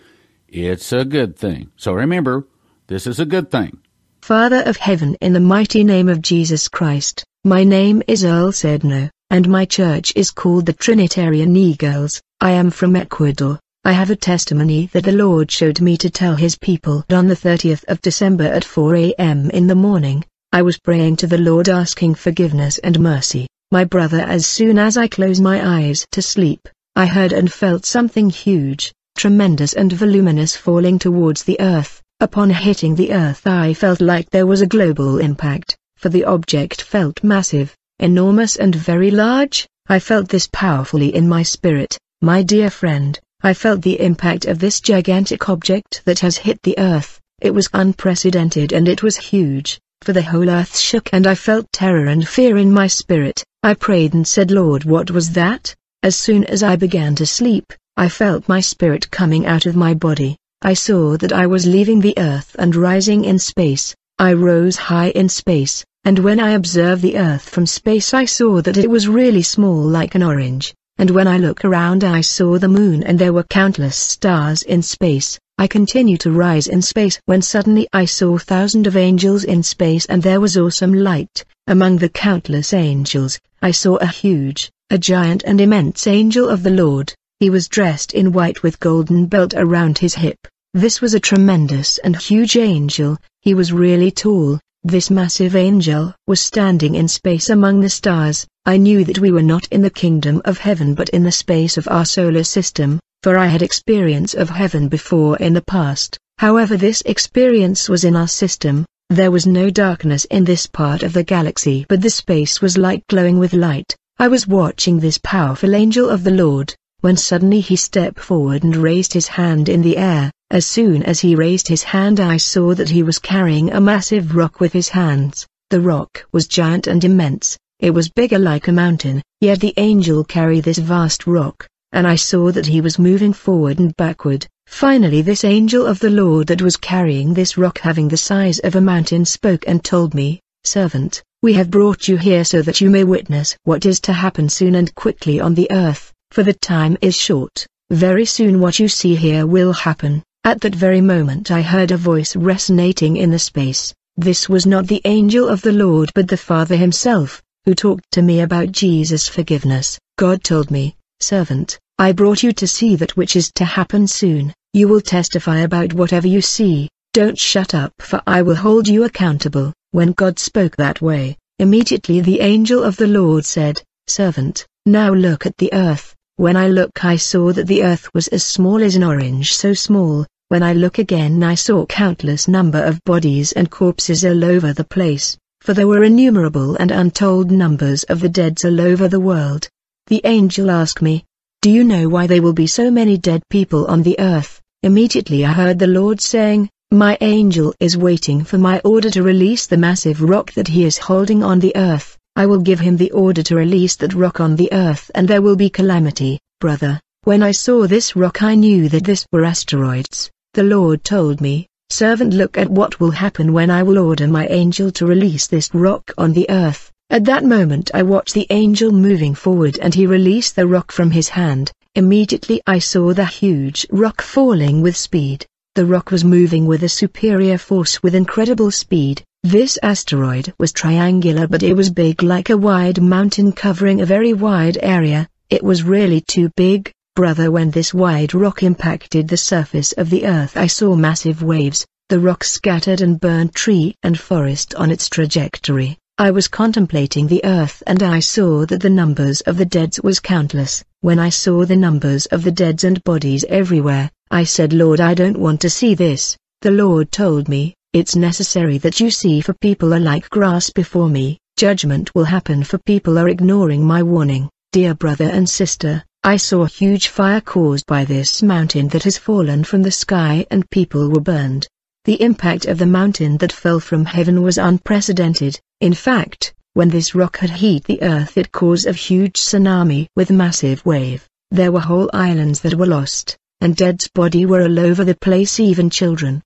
It's 0.49 0.93
a 0.93 1.05
good 1.05 1.37
thing. 1.37 1.71
So 1.77 1.93
remember, 1.93 2.47
this 2.87 3.07
is 3.07 3.19
a 3.19 3.27
good 3.27 3.51
thing. 3.51 3.79
Father 4.23 4.63
of 4.65 4.77
heaven, 4.77 5.17
in 5.21 5.33
the 5.33 5.41
mighty 5.41 5.85
name 5.85 6.09
of 6.09 6.23
Jesus 6.23 6.69
Christ, 6.69 7.25
my 7.45 7.65
name 7.65 8.03
is 8.09 8.25
Earl 8.25 8.51
Sedno, 8.51 9.11
and 9.31 9.49
my 9.49 9.65
church 9.65 10.13
is 10.17 10.31
called 10.31 10.67
the 10.67 10.73
Trinitarian 10.73 11.57
Eagles. 11.57 12.21
I 12.41 12.53
am 12.53 12.71
from 12.71 12.97
Ecuador. 12.97 13.61
I 13.85 13.93
have 13.93 14.11
a 14.11 14.17
testimony 14.17 14.87
that 14.87 15.05
the 15.05 15.13
Lord 15.13 15.51
showed 15.53 15.81
me 15.81 15.97
to 15.99 16.11
tell 16.11 16.35
his 16.35 16.59
people 16.59 17.05
on 17.09 17.29
the 17.29 17.37
30th 17.37 17.85
of 17.87 18.03
December 18.03 18.45
at 18.45 18.65
4 18.65 18.97
a.m. 18.97 19.49
in 19.51 19.69
the 19.69 19.77
morning. 19.77 20.25
I 20.57 20.63
was 20.63 20.79
praying 20.79 21.17
to 21.17 21.27
the 21.27 21.37
Lord 21.37 21.69
asking 21.69 22.15
forgiveness 22.15 22.79
and 22.79 22.99
mercy. 22.99 23.47
My 23.71 23.85
brother 23.85 24.21
as 24.21 24.47
soon 24.47 24.79
as 24.79 24.97
I 24.97 25.07
closed 25.07 25.43
my 25.43 25.83
eyes 25.83 26.07
to 26.13 26.23
sleep, 26.23 26.67
I 26.95 27.05
heard 27.05 27.35
and 27.35 27.53
felt 27.53 27.85
something 27.85 28.31
huge, 28.31 28.91
tremendous 29.19 29.75
and 29.75 29.93
voluminous 29.93 30.57
falling 30.57 30.99
towards 30.99 31.43
the 31.45 31.61
earth. 31.61 32.01
Upon 32.21 32.49
hitting 32.49 32.95
the 32.95 33.13
earth 33.13 33.47
I 33.47 33.75
felt 33.75 34.01
like 34.01 34.31
there 34.31 34.47
was 34.47 34.63
a 34.63 34.67
global 34.67 35.19
impact, 35.19 35.77
for 35.99 36.09
the 36.09 36.25
object 36.25 36.81
felt 36.81 37.23
massive, 37.23 37.77
enormous 37.99 38.57
and 38.57 38.75
very 38.75 39.11
large. 39.11 39.69
I 39.89 39.99
felt 39.99 40.31
this 40.31 40.49
powerfully 40.51 41.15
in 41.15 41.29
my 41.29 41.43
spirit, 41.43 41.99
my 42.23 42.43
dear 42.43 42.71
friend. 42.71 43.21
I 43.43 43.53
felt 43.53 43.83
the 43.83 44.01
impact 44.01 44.47
of 44.47 44.59
this 44.59 44.81
gigantic 44.81 45.51
object 45.51 46.01
that 46.07 46.21
has 46.21 46.39
hit 46.39 46.63
the 46.63 46.79
earth. 46.79 47.21
It 47.43 47.53
was 47.53 47.69
unprecedented 47.75 48.73
and 48.73 48.89
it 48.89 49.03
was 49.03 49.19
huge, 49.19 49.79
for 50.07 50.13
the 50.13 50.23
whole 50.23 50.49
earth 50.49 50.79
shook 50.79 51.09
and 51.13 51.27
I 51.27 51.35
felt 51.35 51.67
terror 51.73 52.07
and 52.07 52.29
fear 52.29 52.59
in 52.59 52.71
my 52.71 52.87
spirit. 52.87 53.43
I 53.65 53.75
prayed 53.75 54.15
and 54.15 54.25
said 54.25 54.53
Lord 54.53 54.85
what 54.85 55.11
was 55.11 55.33
that? 55.33 55.75
As 56.05 56.15
soon 56.15 56.45
as 56.45 56.63
I 56.63 56.77
began 56.77 57.17
to 57.17 57.27
sleep, 57.27 57.73
I 57.97 58.09
felt 58.09 58.49
my 58.49 58.61
spirit 58.61 59.11
coming 59.11 59.47
out 59.47 59.67
of 59.67 59.75
my 59.75 59.95
body. 59.95 60.37
I 60.63 60.75
saw 60.75 61.17
that 61.17 61.33
I 61.33 61.49
was 61.49 61.67
leaving 61.67 61.99
the 61.99 62.17
earth 62.19 62.55
and 62.57 62.77
rising 62.77 63.25
in 63.25 63.41
space. 63.41 63.97
I 64.17 64.35
rose 64.35 64.77
high 64.77 65.09
in 65.09 65.29
space, 65.29 65.85
and 66.05 66.21
when 66.21 66.39
I 66.39 66.51
observed 66.51 67.03
the 67.03 67.19
earth 67.19 67.49
from 67.49 67.67
space 67.67 68.15
I 68.15 68.27
saw 68.27 68.63
that 68.63 68.77
it 68.77 68.89
was 68.89 69.09
really 69.09 69.43
small 69.43 69.83
like 69.83 70.15
an 70.15 70.23
orange 70.23 70.73
and 70.99 71.11
when 71.11 71.27
I 71.27 71.37
look 71.37 71.65
around 71.65 72.05
I 72.05 72.21
saw 72.21 72.59
the 72.59 72.69
moon 72.69 73.03
and 73.03 73.19
there 73.19 73.33
were 73.33 73.43
countless 73.43 73.97
stars 73.97 74.63
in 74.63 74.83
space. 74.83 75.39
I 75.59 75.67
continued 75.67 76.21
to 76.21 76.33
rise 76.33 76.67
in 76.67 76.83
space 76.83 77.19
when 77.25 77.41
suddenly 77.41 77.89
I 77.91 78.05
saw 78.05 78.37
thousands 78.37 78.87
of 78.87 78.97
angels 78.97 79.43
in 79.43 79.63
space 79.63 80.05
and 80.05 80.23
there 80.23 80.39
was 80.39 80.59
awesome 80.59 80.93
light. 80.93 81.47
Among 81.67 81.97
the 81.97 82.11
countless 82.11 82.75
angels, 82.75 83.41
I 83.63 83.71
saw 83.71 83.97
a 83.97 84.07
huge, 84.07 84.71
a 84.91 84.99
giant 84.99 85.45
and 85.47 85.59
immense 85.59 86.07
angel 86.07 86.51
of 86.51 86.63
the 86.63 86.71
Lord. 86.71 87.15
He 87.41 87.49
was 87.49 87.69
dressed 87.69 88.13
in 88.13 88.33
white 88.33 88.63
with 88.63 88.81
golden 88.81 89.27
belt 89.27 89.55
around 89.57 89.97
his 89.97 90.15
hip. 90.15 90.47
This 90.75 91.01
was 91.01 91.15
a 91.15 91.21
tremendous 91.21 91.97
and 91.99 92.21
huge 92.21 92.59
angel, 92.59 93.17
he 93.41 93.55
was 93.55 93.73
really 93.73 94.11
tall, 94.11 94.61
this 94.85 95.11
massive 95.11 95.57
angel 95.57 96.15
was 96.27 96.39
standing 96.39 96.95
in 96.95 97.09
space 97.09 97.49
among 97.49 97.81
the 97.81 97.89
stars. 97.89 98.47
I 98.67 98.77
knew 98.77 99.05
that 99.05 99.21
we 99.21 99.31
were 99.31 99.43
not 99.43 99.67
in 99.69 99.81
the 99.81 99.89
kingdom 99.89 100.43
of 100.45 100.59
heaven 100.59 100.95
but 100.95 101.09
in 101.09 101.23
the 101.23 101.33
space 101.33 101.79
of 101.79 101.89
our 101.89 102.05
solar 102.05 102.45
system, 102.45 103.01
for 103.23 103.37
I 103.37 103.47
had 103.47 103.63
experience 103.63 104.35
of 104.35 104.51
heaven 104.51 104.89
before 104.89 105.37
in 105.39 105.53
the 105.53 105.63
past. 105.63 106.19
However 106.39 106.77
this 106.77 107.03
experience 107.07 107.89
was 107.89 108.05
in 108.05 108.15
our 108.15 108.29
system, 108.29 108.87
there 109.11 109.31
was 109.31 109.47
no 109.47 109.71
darkness 109.71 110.27
in 110.27 110.45
this 110.45 110.67
part 110.67 111.03
of 111.03 111.13
the 111.13 111.25
galaxy 111.25 111.87
but 111.89 112.03
the 112.03 112.11
space 112.11 112.61
was 112.61 112.77
like 112.77 113.07
glowing 113.09 113.39
with 113.39 113.53
light. 113.53 113.95
I 114.19 114.29
was 114.29 114.47
watching 114.47 115.01
this 115.01 115.19
powerful 115.19 115.75
angel 115.75 116.09
of 116.09 116.25
the 116.25 116.31
Lord, 116.31 116.75
when 117.01 117.17
suddenly 117.17 117.61
he 117.61 117.77
stepped 117.77 118.21
forward 118.21 118.63
and 118.65 118.77
raised 118.77 119.13
his 119.13 119.29
hand 119.29 119.69
in 119.69 119.83
the 119.83 119.97
air. 119.97 120.31
As 120.51 120.65
soon 120.65 121.03
as 121.03 121.21
he 121.21 121.35
raised 121.35 121.67
his 121.67 121.83
hand 121.83 122.21
I 122.21 122.37
saw 122.37 122.75
that 122.75 122.91
he 122.91 123.03
was 123.03 123.19
carrying 123.19 123.73
a 123.73 123.81
massive 123.81 124.37
rock 124.37 124.61
with 124.61 124.73
his 124.73 124.91
hands. 124.91 125.47
The 125.71 125.81
rock 125.81 126.25
was 126.33 126.47
giant 126.47 126.87
and 126.87 127.03
immense, 127.03 127.59
it 127.81 127.91
was 127.91 128.09
bigger 128.09 128.39
like 128.39 128.69
a 128.69 128.73
mountain, 128.73 129.21
yet 129.41 129.61
the 129.61 129.75
angel 129.77 130.23
carried 130.23 130.65
this 130.65 130.79
vast 130.79 131.27
rock, 131.27 131.67
and 131.93 132.07
I 132.07 132.17
saw 132.17 132.53
that 132.53 132.67
he 132.67 132.81
was 132.81 132.99
moving 132.99 133.33
forward 133.33 133.79
and 133.79 133.97
backward. 133.97 134.47
Finally 134.67 135.23
this 135.23 135.45
angel 135.45 135.87
of 135.87 135.99
the 136.01 136.11
Lord 136.11 136.49
that 136.49 136.63
was 136.63 136.77
carrying 136.77 137.33
this 137.33 137.57
rock 137.57 137.79
having 137.79 138.09
the 138.09 138.17
size 138.17 138.59
of 138.61 138.75
a 138.75 138.81
mountain 138.81 139.25
spoke 139.25 139.65
and 139.67 139.83
told 139.83 140.15
me, 140.15 140.41
Servant, 140.65 141.23
we 141.43 141.53
have 141.53 141.71
brought 141.71 142.09
you 142.09 142.17
here 142.17 142.45
so 142.45 142.61
that 142.63 142.81
you 142.81 142.91
may 142.91 143.05
witness 143.05 143.57
what 143.65 143.87
is 143.87 144.01
to 144.01 144.13
happen 144.13 144.49
soon 144.49 144.75
and 144.75 144.95
quickly 144.95 145.39
on 145.39 145.55
the 145.55 145.71
earth, 145.71 146.13
for 146.33 146.43
the 146.43 146.53
time 146.53 146.97
is 147.01 147.15
short. 147.15 147.67
Very 147.91 148.25
soon 148.25 148.59
what 148.59 148.81
you 148.81 148.89
see 148.89 149.15
here 149.15 149.47
will 149.47 149.73
happen. 149.73 150.23
At 150.43 150.61
that 150.63 150.75
very 150.75 151.01
moment 151.01 151.51
I 151.51 151.63
heard 151.63 151.93
a 151.93 151.97
voice 151.97 152.35
resonating 152.35 153.17
in 153.17 153.31
the 153.31 153.39
space. 153.39 153.95
This 154.17 154.49
was 154.49 154.67
not 154.67 154.87
the 154.87 155.03
angel 155.05 155.49
of 155.49 155.63
the 155.63 155.73
Lord 155.73 156.11
but 156.15 156.27
the 156.27 156.37
Father 156.37 156.77
himself, 156.77 157.43
who 157.65 157.75
talked 157.75 158.11
to 158.13 158.23
me 158.23 158.41
about 158.41 158.73
Jesus' 158.73 159.29
forgiveness. 159.29 159.99
God 160.19 160.43
told 160.43 160.71
me, 160.71 160.97
Servant, 161.21 161.79
I 161.99 162.13
brought 162.13 162.43
you 162.43 162.53
to 162.53 162.67
see 162.67 162.95
that 162.97 163.17
which 163.17 163.37
is 163.37 163.51
to 163.55 163.65
happen 163.65 164.07
soon. 164.07 164.53
You 164.75 164.89
will 164.89 165.01
testify 165.01 165.61
about 165.61 165.95
whatever 165.95 166.29
you 166.29 166.43
see. 166.43 166.89
Don't 167.15 167.39
shut 167.39 167.75
up 167.75 167.93
for 167.99 168.21
I 168.27 168.43
will 168.43 168.55
hold 168.55 168.87
you 168.87 169.05
accountable. 169.05 169.73
When 169.93 170.13
God 170.13 170.39
spoke 170.39 170.77
that 170.77 171.01
way, 171.01 171.39
immediately 171.59 172.21
the 172.21 172.41
angel 172.41 172.83
of 172.83 172.97
the 172.97 173.07
Lord 173.07 173.47
said, 173.47 173.81
Servant, 174.07 174.67
now 174.85 175.15
look 175.15 175.47
at 175.47 175.57
the 175.57 175.73
earth. 175.73 176.15
When 176.37 176.55
I 176.55 176.69
look 176.69 177.03
I 177.03 177.17
saw 177.17 177.53
that 177.55 177.67
the 177.67 177.83
earth 177.83 178.13
was 178.13 178.29
as 178.29 178.45
small 178.45 178.83
as 178.83 178.95
an 178.95 179.03
orange 179.03 179.55
so 179.55 179.73
small, 179.73 180.27
when 180.49 180.63
I 180.63 180.75
look 180.75 180.99
again 180.99 181.43
I 181.43 181.55
saw 181.55 181.87
countless 181.87 182.47
number 182.47 182.85
of 182.85 183.03
bodies 183.05 183.53
and 183.53 183.71
corpses 183.71 184.23
all 184.23 184.45
over 184.45 184.75
the 184.75 184.85
place, 184.85 185.39
for 185.63 185.73
there 185.73 185.89
were 185.89 186.05
innumerable 186.05 186.77
and 186.77 186.91
untold 186.91 187.51
numbers 187.51 188.05
of 188.05 188.21
the 188.21 188.29
deads 188.29 188.67
all 188.67 188.83
over 188.83 189.09
the 189.09 189.19
world. 189.19 189.71
The 190.09 190.21
angel 190.23 190.71
asked 190.71 191.03
me, 191.03 191.25
Do 191.63 191.69
you 191.69 191.83
know 191.83 192.09
why 192.09 192.29
there 192.29 192.41
will 192.41 192.53
be 192.53 192.69
so 192.69 192.93
many 192.93 193.17
dead 193.19 193.43
people 193.51 193.87
on 193.87 194.05
the 194.05 194.15
earth? 194.21 194.61
Immediately 194.85 195.45
I 195.45 195.53
heard 195.53 195.81
the 195.81 195.89
Lord 195.89 196.21
saying, 196.21 196.71
My 196.93 197.19
angel 197.21 197.75
is 197.81 197.97
waiting 197.97 198.45
for 198.45 198.57
my 198.57 198.79
order 198.85 199.11
to 199.11 199.25
release 199.25 199.67
the 199.67 199.77
massive 199.77 200.23
rock 200.23 200.53
that 200.53 200.69
he 200.69 200.85
is 200.85 200.97
holding 200.97 201.43
on 201.43 201.59
the 201.59 201.75
earth. 201.75 202.17
I 202.37 202.47
will 202.47 202.61
give 202.61 202.79
him 202.79 202.97
the 202.97 203.11
order 203.11 203.43
to 203.43 203.57
release 203.57 203.97
that 203.97 204.15
rock 204.15 204.39
on 204.39 204.55
the 204.55 204.73
earth 204.73 205.11
and 205.17 205.27
there 205.27 205.43
will 205.43 205.57
be 205.57 205.71
calamity, 205.71 206.39
brother. 206.61 207.01
When 207.25 207.43
I 207.43 207.51
saw 207.51 207.89
this 207.89 208.15
rock 208.15 208.45
I 208.45 208.55
knew 208.55 208.89
that 208.91 209.03
this 209.03 209.27
were 209.33 209.45
asteroids. 209.45 210.31
The 210.55 210.63
Lord 210.63 211.03
told 211.03 211.41
me, 211.41 211.67
Servant 211.91 212.33
look 212.33 212.57
at 212.57 212.71
what 212.71 213.01
will 213.01 213.11
happen 213.11 213.53
when 213.53 213.71
I 213.71 213.83
will 213.83 213.99
order 213.99 214.29
my 214.29 214.47
angel 214.47 214.93
to 214.93 215.07
release 215.07 215.49
this 215.49 215.75
rock 215.75 216.13
on 216.17 216.33
the 216.33 216.49
earth. 216.49 216.93
At 217.17 217.25
that 217.25 217.45
moment 217.45 217.91
I 217.95 218.03
watched 218.03 218.35
the 218.35 218.49
angel 218.51 218.93
moving 218.93 219.35
forward 219.35 219.79
and 219.81 219.95
he 219.95 220.07
released 220.07 220.55
the 220.55 220.67
rock 220.67 220.93
from 220.93 221.13
his 221.13 221.31
hand. 221.31 221.73
Immediately 221.95 222.61
I 222.67 222.79
saw 222.79 223.15
the 223.15 223.25
huge 223.25 223.87
rock 223.91 224.21
falling 224.21 224.83
with 224.83 224.97
speed. 224.97 225.47
The 225.77 225.87
rock 225.87 226.11
was 226.11 226.25
moving 226.25 226.67
with 226.67 226.83
a 226.83 226.91
superior 226.91 227.59
force 227.59 228.03
with 228.03 228.15
incredible 228.15 228.71
speed. 228.71 229.23
This 229.43 229.79
asteroid 229.83 230.53
was 230.59 230.73
triangular 230.73 231.47
but 231.47 231.63
it 231.63 231.75
was 231.75 231.91
big 231.91 232.23
like 232.23 232.51
a 232.51 232.57
wide 232.59 233.01
mountain 233.01 233.53
covering 233.53 234.01
a 234.01 234.07
very 234.07 234.35
wide 234.35 234.77
area. 234.83 235.29
It 235.49 235.63
was 235.63 235.85
really 235.85 236.21
too 236.21 236.51
big, 236.57 236.93
Brother 237.15 237.51
when 237.51 237.71
this 237.71 237.95
wide 237.95 238.35
rock 238.35 238.63
impacted 238.63 239.29
the 239.29 239.37
surface 239.37 239.93
of 239.93 240.11
the 240.11 240.27
earth 240.27 240.57
I 240.57 240.67
saw 240.67 240.97
massive 240.97 241.43
waves, 241.43 241.87
the 242.09 242.21
rock 242.21 242.45
scattered 242.45 243.01
and 243.01 243.19
burned 243.19 243.55
tree 243.55 243.95
and 244.03 244.19
forest 244.19 244.75
on 244.75 244.91
its 244.91 245.09
trajectory. 245.09 245.99
I 246.19 246.31
was 246.31 246.49
contemplating 246.49 247.27
the 247.27 247.45
earth 247.45 247.83
and 247.87 248.03
I 248.03 248.21
saw 248.21 248.65
that 248.67 248.81
the 248.81 248.89
numbers 248.89 249.43
of 249.43 249.59
the 249.59 249.67
dead 249.67 249.97
was 250.03 250.19
countless. 250.19 250.83
When 251.03 251.19
I 251.19 251.29
saw 251.29 251.67
the 251.67 251.77
numbers 251.77 252.25
of 252.27 252.43
the 252.43 252.51
dead 252.51 252.85
and 252.85 253.05
bodies 253.05 253.45
everywhere, 253.51 254.11
I 254.31 254.45
said 254.45 254.73
Lord 254.73 254.99
I 254.99 255.13
don't 255.13 255.39
want 255.39 255.61
to 255.61 255.69
see 255.69 255.95
this. 255.95 256.35
The 256.63 256.71
Lord 256.71 257.13
told 257.13 257.51
me, 257.51 257.75
it's 257.93 258.17
necessary 258.17 258.79
that 258.79 258.99
you 258.99 259.11
see 259.11 259.43
for 259.43 259.53
people 259.53 259.93
are 259.93 260.01
like 260.01 260.31
grass 260.31 260.71
before 260.71 261.11
me, 261.11 261.39
judgment 261.59 262.11
will 262.15 262.25
happen 262.25 262.65
for 262.65 262.79
people 262.79 263.19
are 263.19 263.29
ignoring 263.29 263.85
my 263.85 264.03
warning. 264.03 264.49
Dear 264.73 264.95
brother 264.95 265.29
and 265.29 265.47
sister, 265.47 266.03
I 266.25 266.39
saw 266.39 266.63
a 266.63 266.69
huge 266.69 267.09
fire 267.09 267.43
caused 267.43 267.85
by 267.85 268.07
this 268.07 268.43
mountain 268.43 268.89
that 268.89 269.03
has 269.03 269.19
fallen 269.19 269.65
from 269.65 269.83
the 269.83 269.91
sky 269.91 270.47
and 270.51 270.71
people 270.71 271.11
were 271.11 271.21
burned. 271.21 271.69
The 272.07 272.23
impact 272.23 272.67
of 272.67 272.79
the 272.79 272.87
mountain 272.87 273.37
that 273.39 273.51
fell 273.51 273.81
from 273.81 274.05
heaven 274.05 274.41
was 274.41 274.59
unprecedented. 274.59 275.59
In 275.81 275.93
fact, 275.93 276.55
when 276.75 276.89
this 276.89 277.17
rock 277.17 277.39
had 277.39 277.51
hit 277.51 277.83
the 277.83 278.01
earth 278.01 278.39
it 278.39 278.53
caused 278.53 278.87
a 278.87 278.93
huge 278.93 279.33
tsunami 279.33 280.07
with 280.15 280.31
massive 280.31 280.87
wave. 280.87 281.27
There 281.51 281.73
were 281.73 281.81
whole 281.81 282.09
islands 282.13 282.61
that 282.61 282.75
were 282.75 282.87
lost, 282.87 283.37
and 283.61 283.75
dead's 283.75 284.07
body 284.07 284.47
were 284.47 284.63
all 284.63 284.79
over 284.79 285.05
the 285.05 285.17
place 285.17 285.59
even 285.59 285.91
children. 285.91 286.45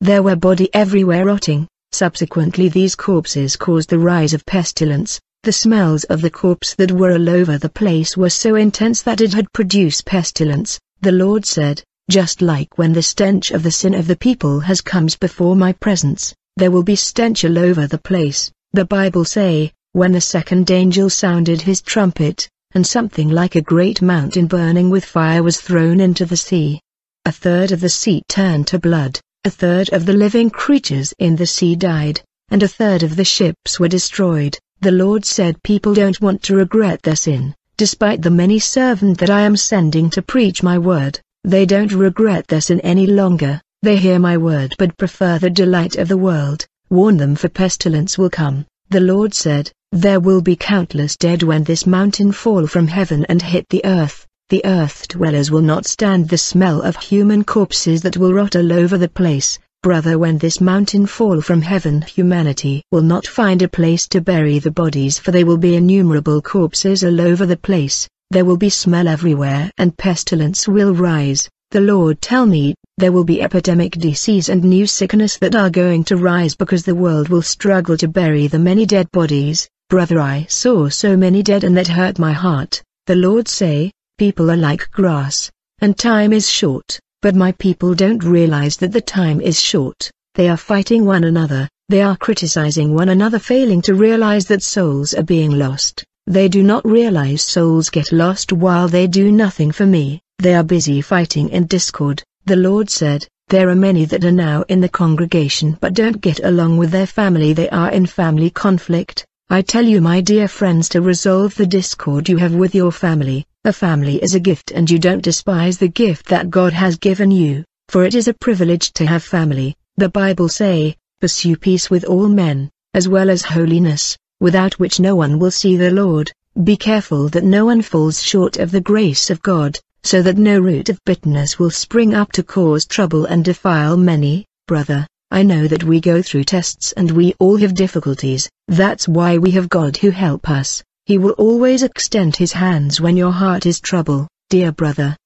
There 0.00 0.24
were 0.24 0.34
body 0.34 0.74
everywhere 0.74 1.26
rotting, 1.26 1.68
subsequently 1.92 2.68
these 2.68 2.96
corpses 2.96 3.54
caused 3.54 3.90
the 3.90 4.00
rise 4.00 4.34
of 4.34 4.44
pestilence, 4.44 5.20
the 5.44 5.52
smells 5.52 6.02
of 6.04 6.20
the 6.20 6.30
corpse 6.30 6.74
that 6.74 6.90
were 6.90 7.12
all 7.12 7.30
over 7.30 7.58
the 7.58 7.68
place 7.68 8.16
were 8.16 8.28
so 8.28 8.56
intense 8.56 9.02
that 9.02 9.20
it 9.20 9.34
had 9.34 9.52
produced 9.52 10.04
pestilence, 10.04 10.80
the 11.00 11.12
Lord 11.12 11.46
said, 11.46 11.84
just 12.10 12.40
like 12.40 12.78
when 12.78 12.92
the 12.92 13.02
stench 13.02 13.50
of 13.50 13.62
the 13.62 13.70
sin 13.70 13.94
of 13.94 14.06
the 14.06 14.16
people 14.16 14.60
has 14.60 14.80
comes 14.80 15.16
before 15.16 15.56
my 15.56 15.72
presence, 15.72 16.34
there 16.56 16.70
will 16.70 16.82
be 16.82 16.96
stench 16.96 17.44
all 17.44 17.58
over 17.58 17.86
the 17.86 17.98
place. 17.98 18.50
The 18.72 18.84
Bible 18.84 19.24
say, 19.24 19.72
when 19.92 20.12
the 20.12 20.20
second 20.20 20.70
angel 20.70 21.10
sounded 21.10 21.62
his 21.62 21.80
trumpet, 21.80 22.48
and 22.72 22.86
something 22.86 23.28
like 23.28 23.56
a 23.56 23.60
great 23.62 24.02
mountain 24.02 24.46
burning 24.46 24.90
with 24.90 25.04
fire 25.04 25.42
was 25.42 25.60
thrown 25.60 25.98
into 25.98 26.26
the 26.26 26.36
sea. 26.36 26.80
A 27.24 27.32
third 27.32 27.72
of 27.72 27.80
the 27.80 27.88
sea 27.88 28.22
turned 28.28 28.66
to 28.68 28.78
blood, 28.78 29.18
a 29.44 29.50
third 29.50 29.88
of 29.92 30.06
the 30.06 30.12
living 30.12 30.50
creatures 30.50 31.12
in 31.18 31.36
the 31.36 31.46
sea 31.46 31.74
died, 31.74 32.20
and 32.50 32.62
a 32.62 32.68
third 32.68 33.02
of 33.02 33.16
the 33.16 33.24
ships 33.24 33.80
were 33.80 33.88
destroyed. 33.88 34.58
The 34.80 34.92
Lord 34.92 35.24
said 35.24 35.62
people 35.62 35.94
don't 35.94 36.20
want 36.20 36.42
to 36.44 36.56
regret 36.56 37.02
their 37.02 37.16
sin, 37.16 37.54
despite 37.76 38.22
the 38.22 38.30
many 38.30 38.58
servant 38.58 39.18
that 39.18 39.30
I 39.30 39.40
am 39.40 39.56
sending 39.56 40.10
to 40.10 40.22
preach 40.22 40.62
my 40.62 40.78
word. 40.78 41.18
They 41.46 41.64
don't 41.64 41.92
regret 41.92 42.48
their 42.48 42.60
sin 42.60 42.80
any 42.80 43.06
longer, 43.06 43.60
they 43.80 43.98
hear 43.98 44.18
my 44.18 44.36
word 44.36 44.74
but 44.78 44.96
prefer 44.96 45.38
the 45.38 45.48
delight 45.48 45.94
of 45.94 46.08
the 46.08 46.16
world, 46.16 46.66
warn 46.90 47.18
them 47.18 47.36
for 47.36 47.48
pestilence 47.48 48.18
will 48.18 48.30
come. 48.30 48.66
The 48.90 48.98
Lord 48.98 49.32
said, 49.32 49.70
there 49.92 50.18
will 50.18 50.40
be 50.40 50.56
countless 50.56 51.16
dead 51.16 51.44
when 51.44 51.62
this 51.62 51.86
mountain 51.86 52.32
fall 52.32 52.66
from 52.66 52.88
heaven 52.88 53.24
and 53.28 53.40
hit 53.40 53.68
the 53.70 53.84
earth. 53.84 54.26
The 54.48 54.64
earth 54.64 55.06
dwellers 55.06 55.52
will 55.52 55.62
not 55.62 55.86
stand 55.86 56.28
the 56.28 56.36
smell 56.36 56.82
of 56.82 56.96
human 56.96 57.44
corpses 57.44 58.02
that 58.02 58.16
will 58.16 58.34
rot 58.34 58.56
all 58.56 58.72
over 58.72 58.98
the 58.98 59.08
place. 59.08 59.56
Brother 59.84 60.18
when 60.18 60.38
this 60.38 60.60
mountain 60.60 61.06
fall 61.06 61.40
from 61.40 61.62
heaven 61.62 62.02
humanity 62.02 62.82
will 62.90 63.02
not 63.02 63.24
find 63.24 63.62
a 63.62 63.68
place 63.68 64.08
to 64.08 64.20
bury 64.20 64.58
the 64.58 64.72
bodies 64.72 65.20
for 65.20 65.30
there 65.30 65.46
will 65.46 65.58
be 65.58 65.76
innumerable 65.76 66.42
corpses 66.42 67.04
all 67.04 67.20
over 67.20 67.46
the 67.46 67.56
place. 67.56 68.08
There 68.30 68.44
will 68.44 68.56
be 68.56 68.70
smell 68.70 69.06
everywhere 69.06 69.70
and 69.78 69.96
pestilence 69.96 70.66
will 70.66 70.94
rise. 70.94 71.48
The 71.70 71.80
Lord 71.80 72.20
tell 72.20 72.44
me, 72.46 72.74
there 72.98 73.12
will 73.12 73.24
be 73.24 73.40
epidemic 73.40 73.92
disease 73.92 74.48
and 74.48 74.64
new 74.64 74.86
sickness 74.86 75.36
that 75.38 75.54
are 75.54 75.70
going 75.70 76.04
to 76.04 76.16
rise 76.16 76.54
because 76.54 76.84
the 76.84 76.94
world 76.94 77.28
will 77.28 77.42
struggle 77.42 77.96
to 77.98 78.08
bury 78.08 78.46
the 78.46 78.58
many 78.58 78.84
dead 78.84 79.10
bodies. 79.12 79.68
Brother 79.88 80.18
I 80.18 80.46
saw 80.48 80.88
so 80.88 81.16
many 81.16 81.42
dead 81.42 81.62
and 81.62 81.76
that 81.76 81.86
hurt 81.86 82.18
my 82.18 82.32
heart. 82.32 82.82
The 83.06 83.14
Lord 83.14 83.46
say, 83.46 83.92
people 84.18 84.50
are 84.50 84.56
like 84.56 84.90
grass, 84.90 85.50
and 85.80 85.96
time 85.96 86.32
is 86.32 86.50
short, 86.50 86.98
but 87.22 87.36
my 87.36 87.52
people 87.52 87.94
don't 87.94 88.24
realize 88.24 88.76
that 88.78 88.90
the 88.90 89.00
time 89.00 89.40
is 89.40 89.60
short. 89.60 90.10
They 90.34 90.48
are 90.48 90.56
fighting 90.56 91.04
one 91.04 91.22
another, 91.22 91.68
they 91.88 92.02
are 92.02 92.16
criticizing 92.16 92.94
one 92.94 93.10
another 93.10 93.38
failing 93.38 93.82
to 93.82 93.94
realize 93.94 94.46
that 94.46 94.62
souls 94.62 95.14
are 95.14 95.22
being 95.22 95.52
lost. 95.52 96.04
They 96.28 96.48
do 96.48 96.60
not 96.60 96.84
realize 96.84 97.42
souls 97.42 97.88
get 97.88 98.10
lost 98.10 98.52
while 98.52 98.88
they 98.88 99.06
do 99.06 99.30
nothing 99.30 99.70
for 99.70 99.86
me. 99.86 100.20
They 100.38 100.56
are 100.56 100.64
busy 100.64 101.00
fighting 101.00 101.50
in 101.50 101.66
discord. 101.66 102.20
The 102.46 102.56
Lord 102.56 102.90
said, 102.90 103.28
There 103.46 103.68
are 103.68 103.76
many 103.76 104.06
that 104.06 104.24
are 104.24 104.32
now 104.32 104.62
in 104.62 104.80
the 104.80 104.88
congregation 104.88 105.78
but 105.80 105.94
don't 105.94 106.20
get 106.20 106.40
along 106.42 106.78
with 106.78 106.90
their 106.90 107.06
family. 107.06 107.52
They 107.52 107.68
are 107.70 107.92
in 107.92 108.06
family 108.06 108.50
conflict. 108.50 109.24
I 109.50 109.62
tell 109.62 109.84
you 109.84 110.00
my 110.00 110.20
dear 110.20 110.48
friends 110.48 110.88
to 110.90 111.00
resolve 111.00 111.54
the 111.54 111.64
discord 111.64 112.28
you 112.28 112.38
have 112.38 112.56
with 112.56 112.74
your 112.74 112.90
family. 112.90 113.46
A 113.64 113.72
family 113.72 114.20
is 114.20 114.34
a 114.34 114.40
gift 114.40 114.72
and 114.72 114.90
you 114.90 114.98
don't 114.98 115.22
despise 115.22 115.78
the 115.78 115.86
gift 115.86 116.26
that 116.26 116.50
God 116.50 116.72
has 116.72 116.96
given 116.96 117.30
you, 117.30 117.62
for 117.88 118.04
it 118.04 118.16
is 118.16 118.26
a 118.26 118.34
privilege 118.34 118.92
to 118.94 119.06
have 119.06 119.22
family. 119.22 119.76
The 119.96 120.08
Bible 120.08 120.48
say, 120.48 120.96
pursue 121.20 121.56
peace 121.56 121.88
with 121.88 122.04
all 122.04 122.28
men, 122.28 122.68
as 122.94 123.08
well 123.08 123.30
as 123.30 123.42
holiness 123.42 124.18
without 124.40 124.78
which 124.78 125.00
no 125.00 125.16
one 125.16 125.38
will 125.38 125.50
see 125.50 125.76
the 125.76 125.90
Lord. 125.90 126.32
Be 126.64 126.76
careful 126.76 127.28
that 127.28 127.44
no 127.44 127.66
one 127.66 127.82
falls 127.82 128.22
short 128.22 128.56
of 128.56 128.70
the 128.70 128.80
grace 128.80 129.30
of 129.30 129.42
God, 129.42 129.78
so 130.02 130.22
that 130.22 130.38
no 130.38 130.58
root 130.58 130.88
of 130.88 131.04
bitterness 131.04 131.58
will 131.58 131.70
spring 131.70 132.14
up 132.14 132.32
to 132.32 132.42
cause 132.42 132.86
trouble 132.86 133.24
and 133.26 133.44
defile 133.44 133.96
many. 133.96 134.46
Brother, 134.66 135.06
I 135.30 135.42
know 135.42 135.66
that 135.66 135.84
we 135.84 136.00
go 136.00 136.22
through 136.22 136.44
tests 136.44 136.92
and 136.92 137.10
we 137.10 137.34
all 137.38 137.56
have 137.56 137.74
difficulties, 137.74 138.48
that's 138.68 139.06
why 139.06 139.38
we 139.38 139.50
have 139.52 139.68
God 139.68 139.96
who 139.96 140.10
help 140.10 140.48
us. 140.48 140.82
He 141.04 141.18
will 141.18 141.32
always 141.32 141.82
extend 141.82 142.36
his 142.36 142.52
hands 142.52 143.00
when 143.00 143.16
your 143.16 143.32
heart 143.32 143.66
is 143.66 143.80
trouble, 143.80 144.28
dear 144.50 144.72
brother. 144.72 145.16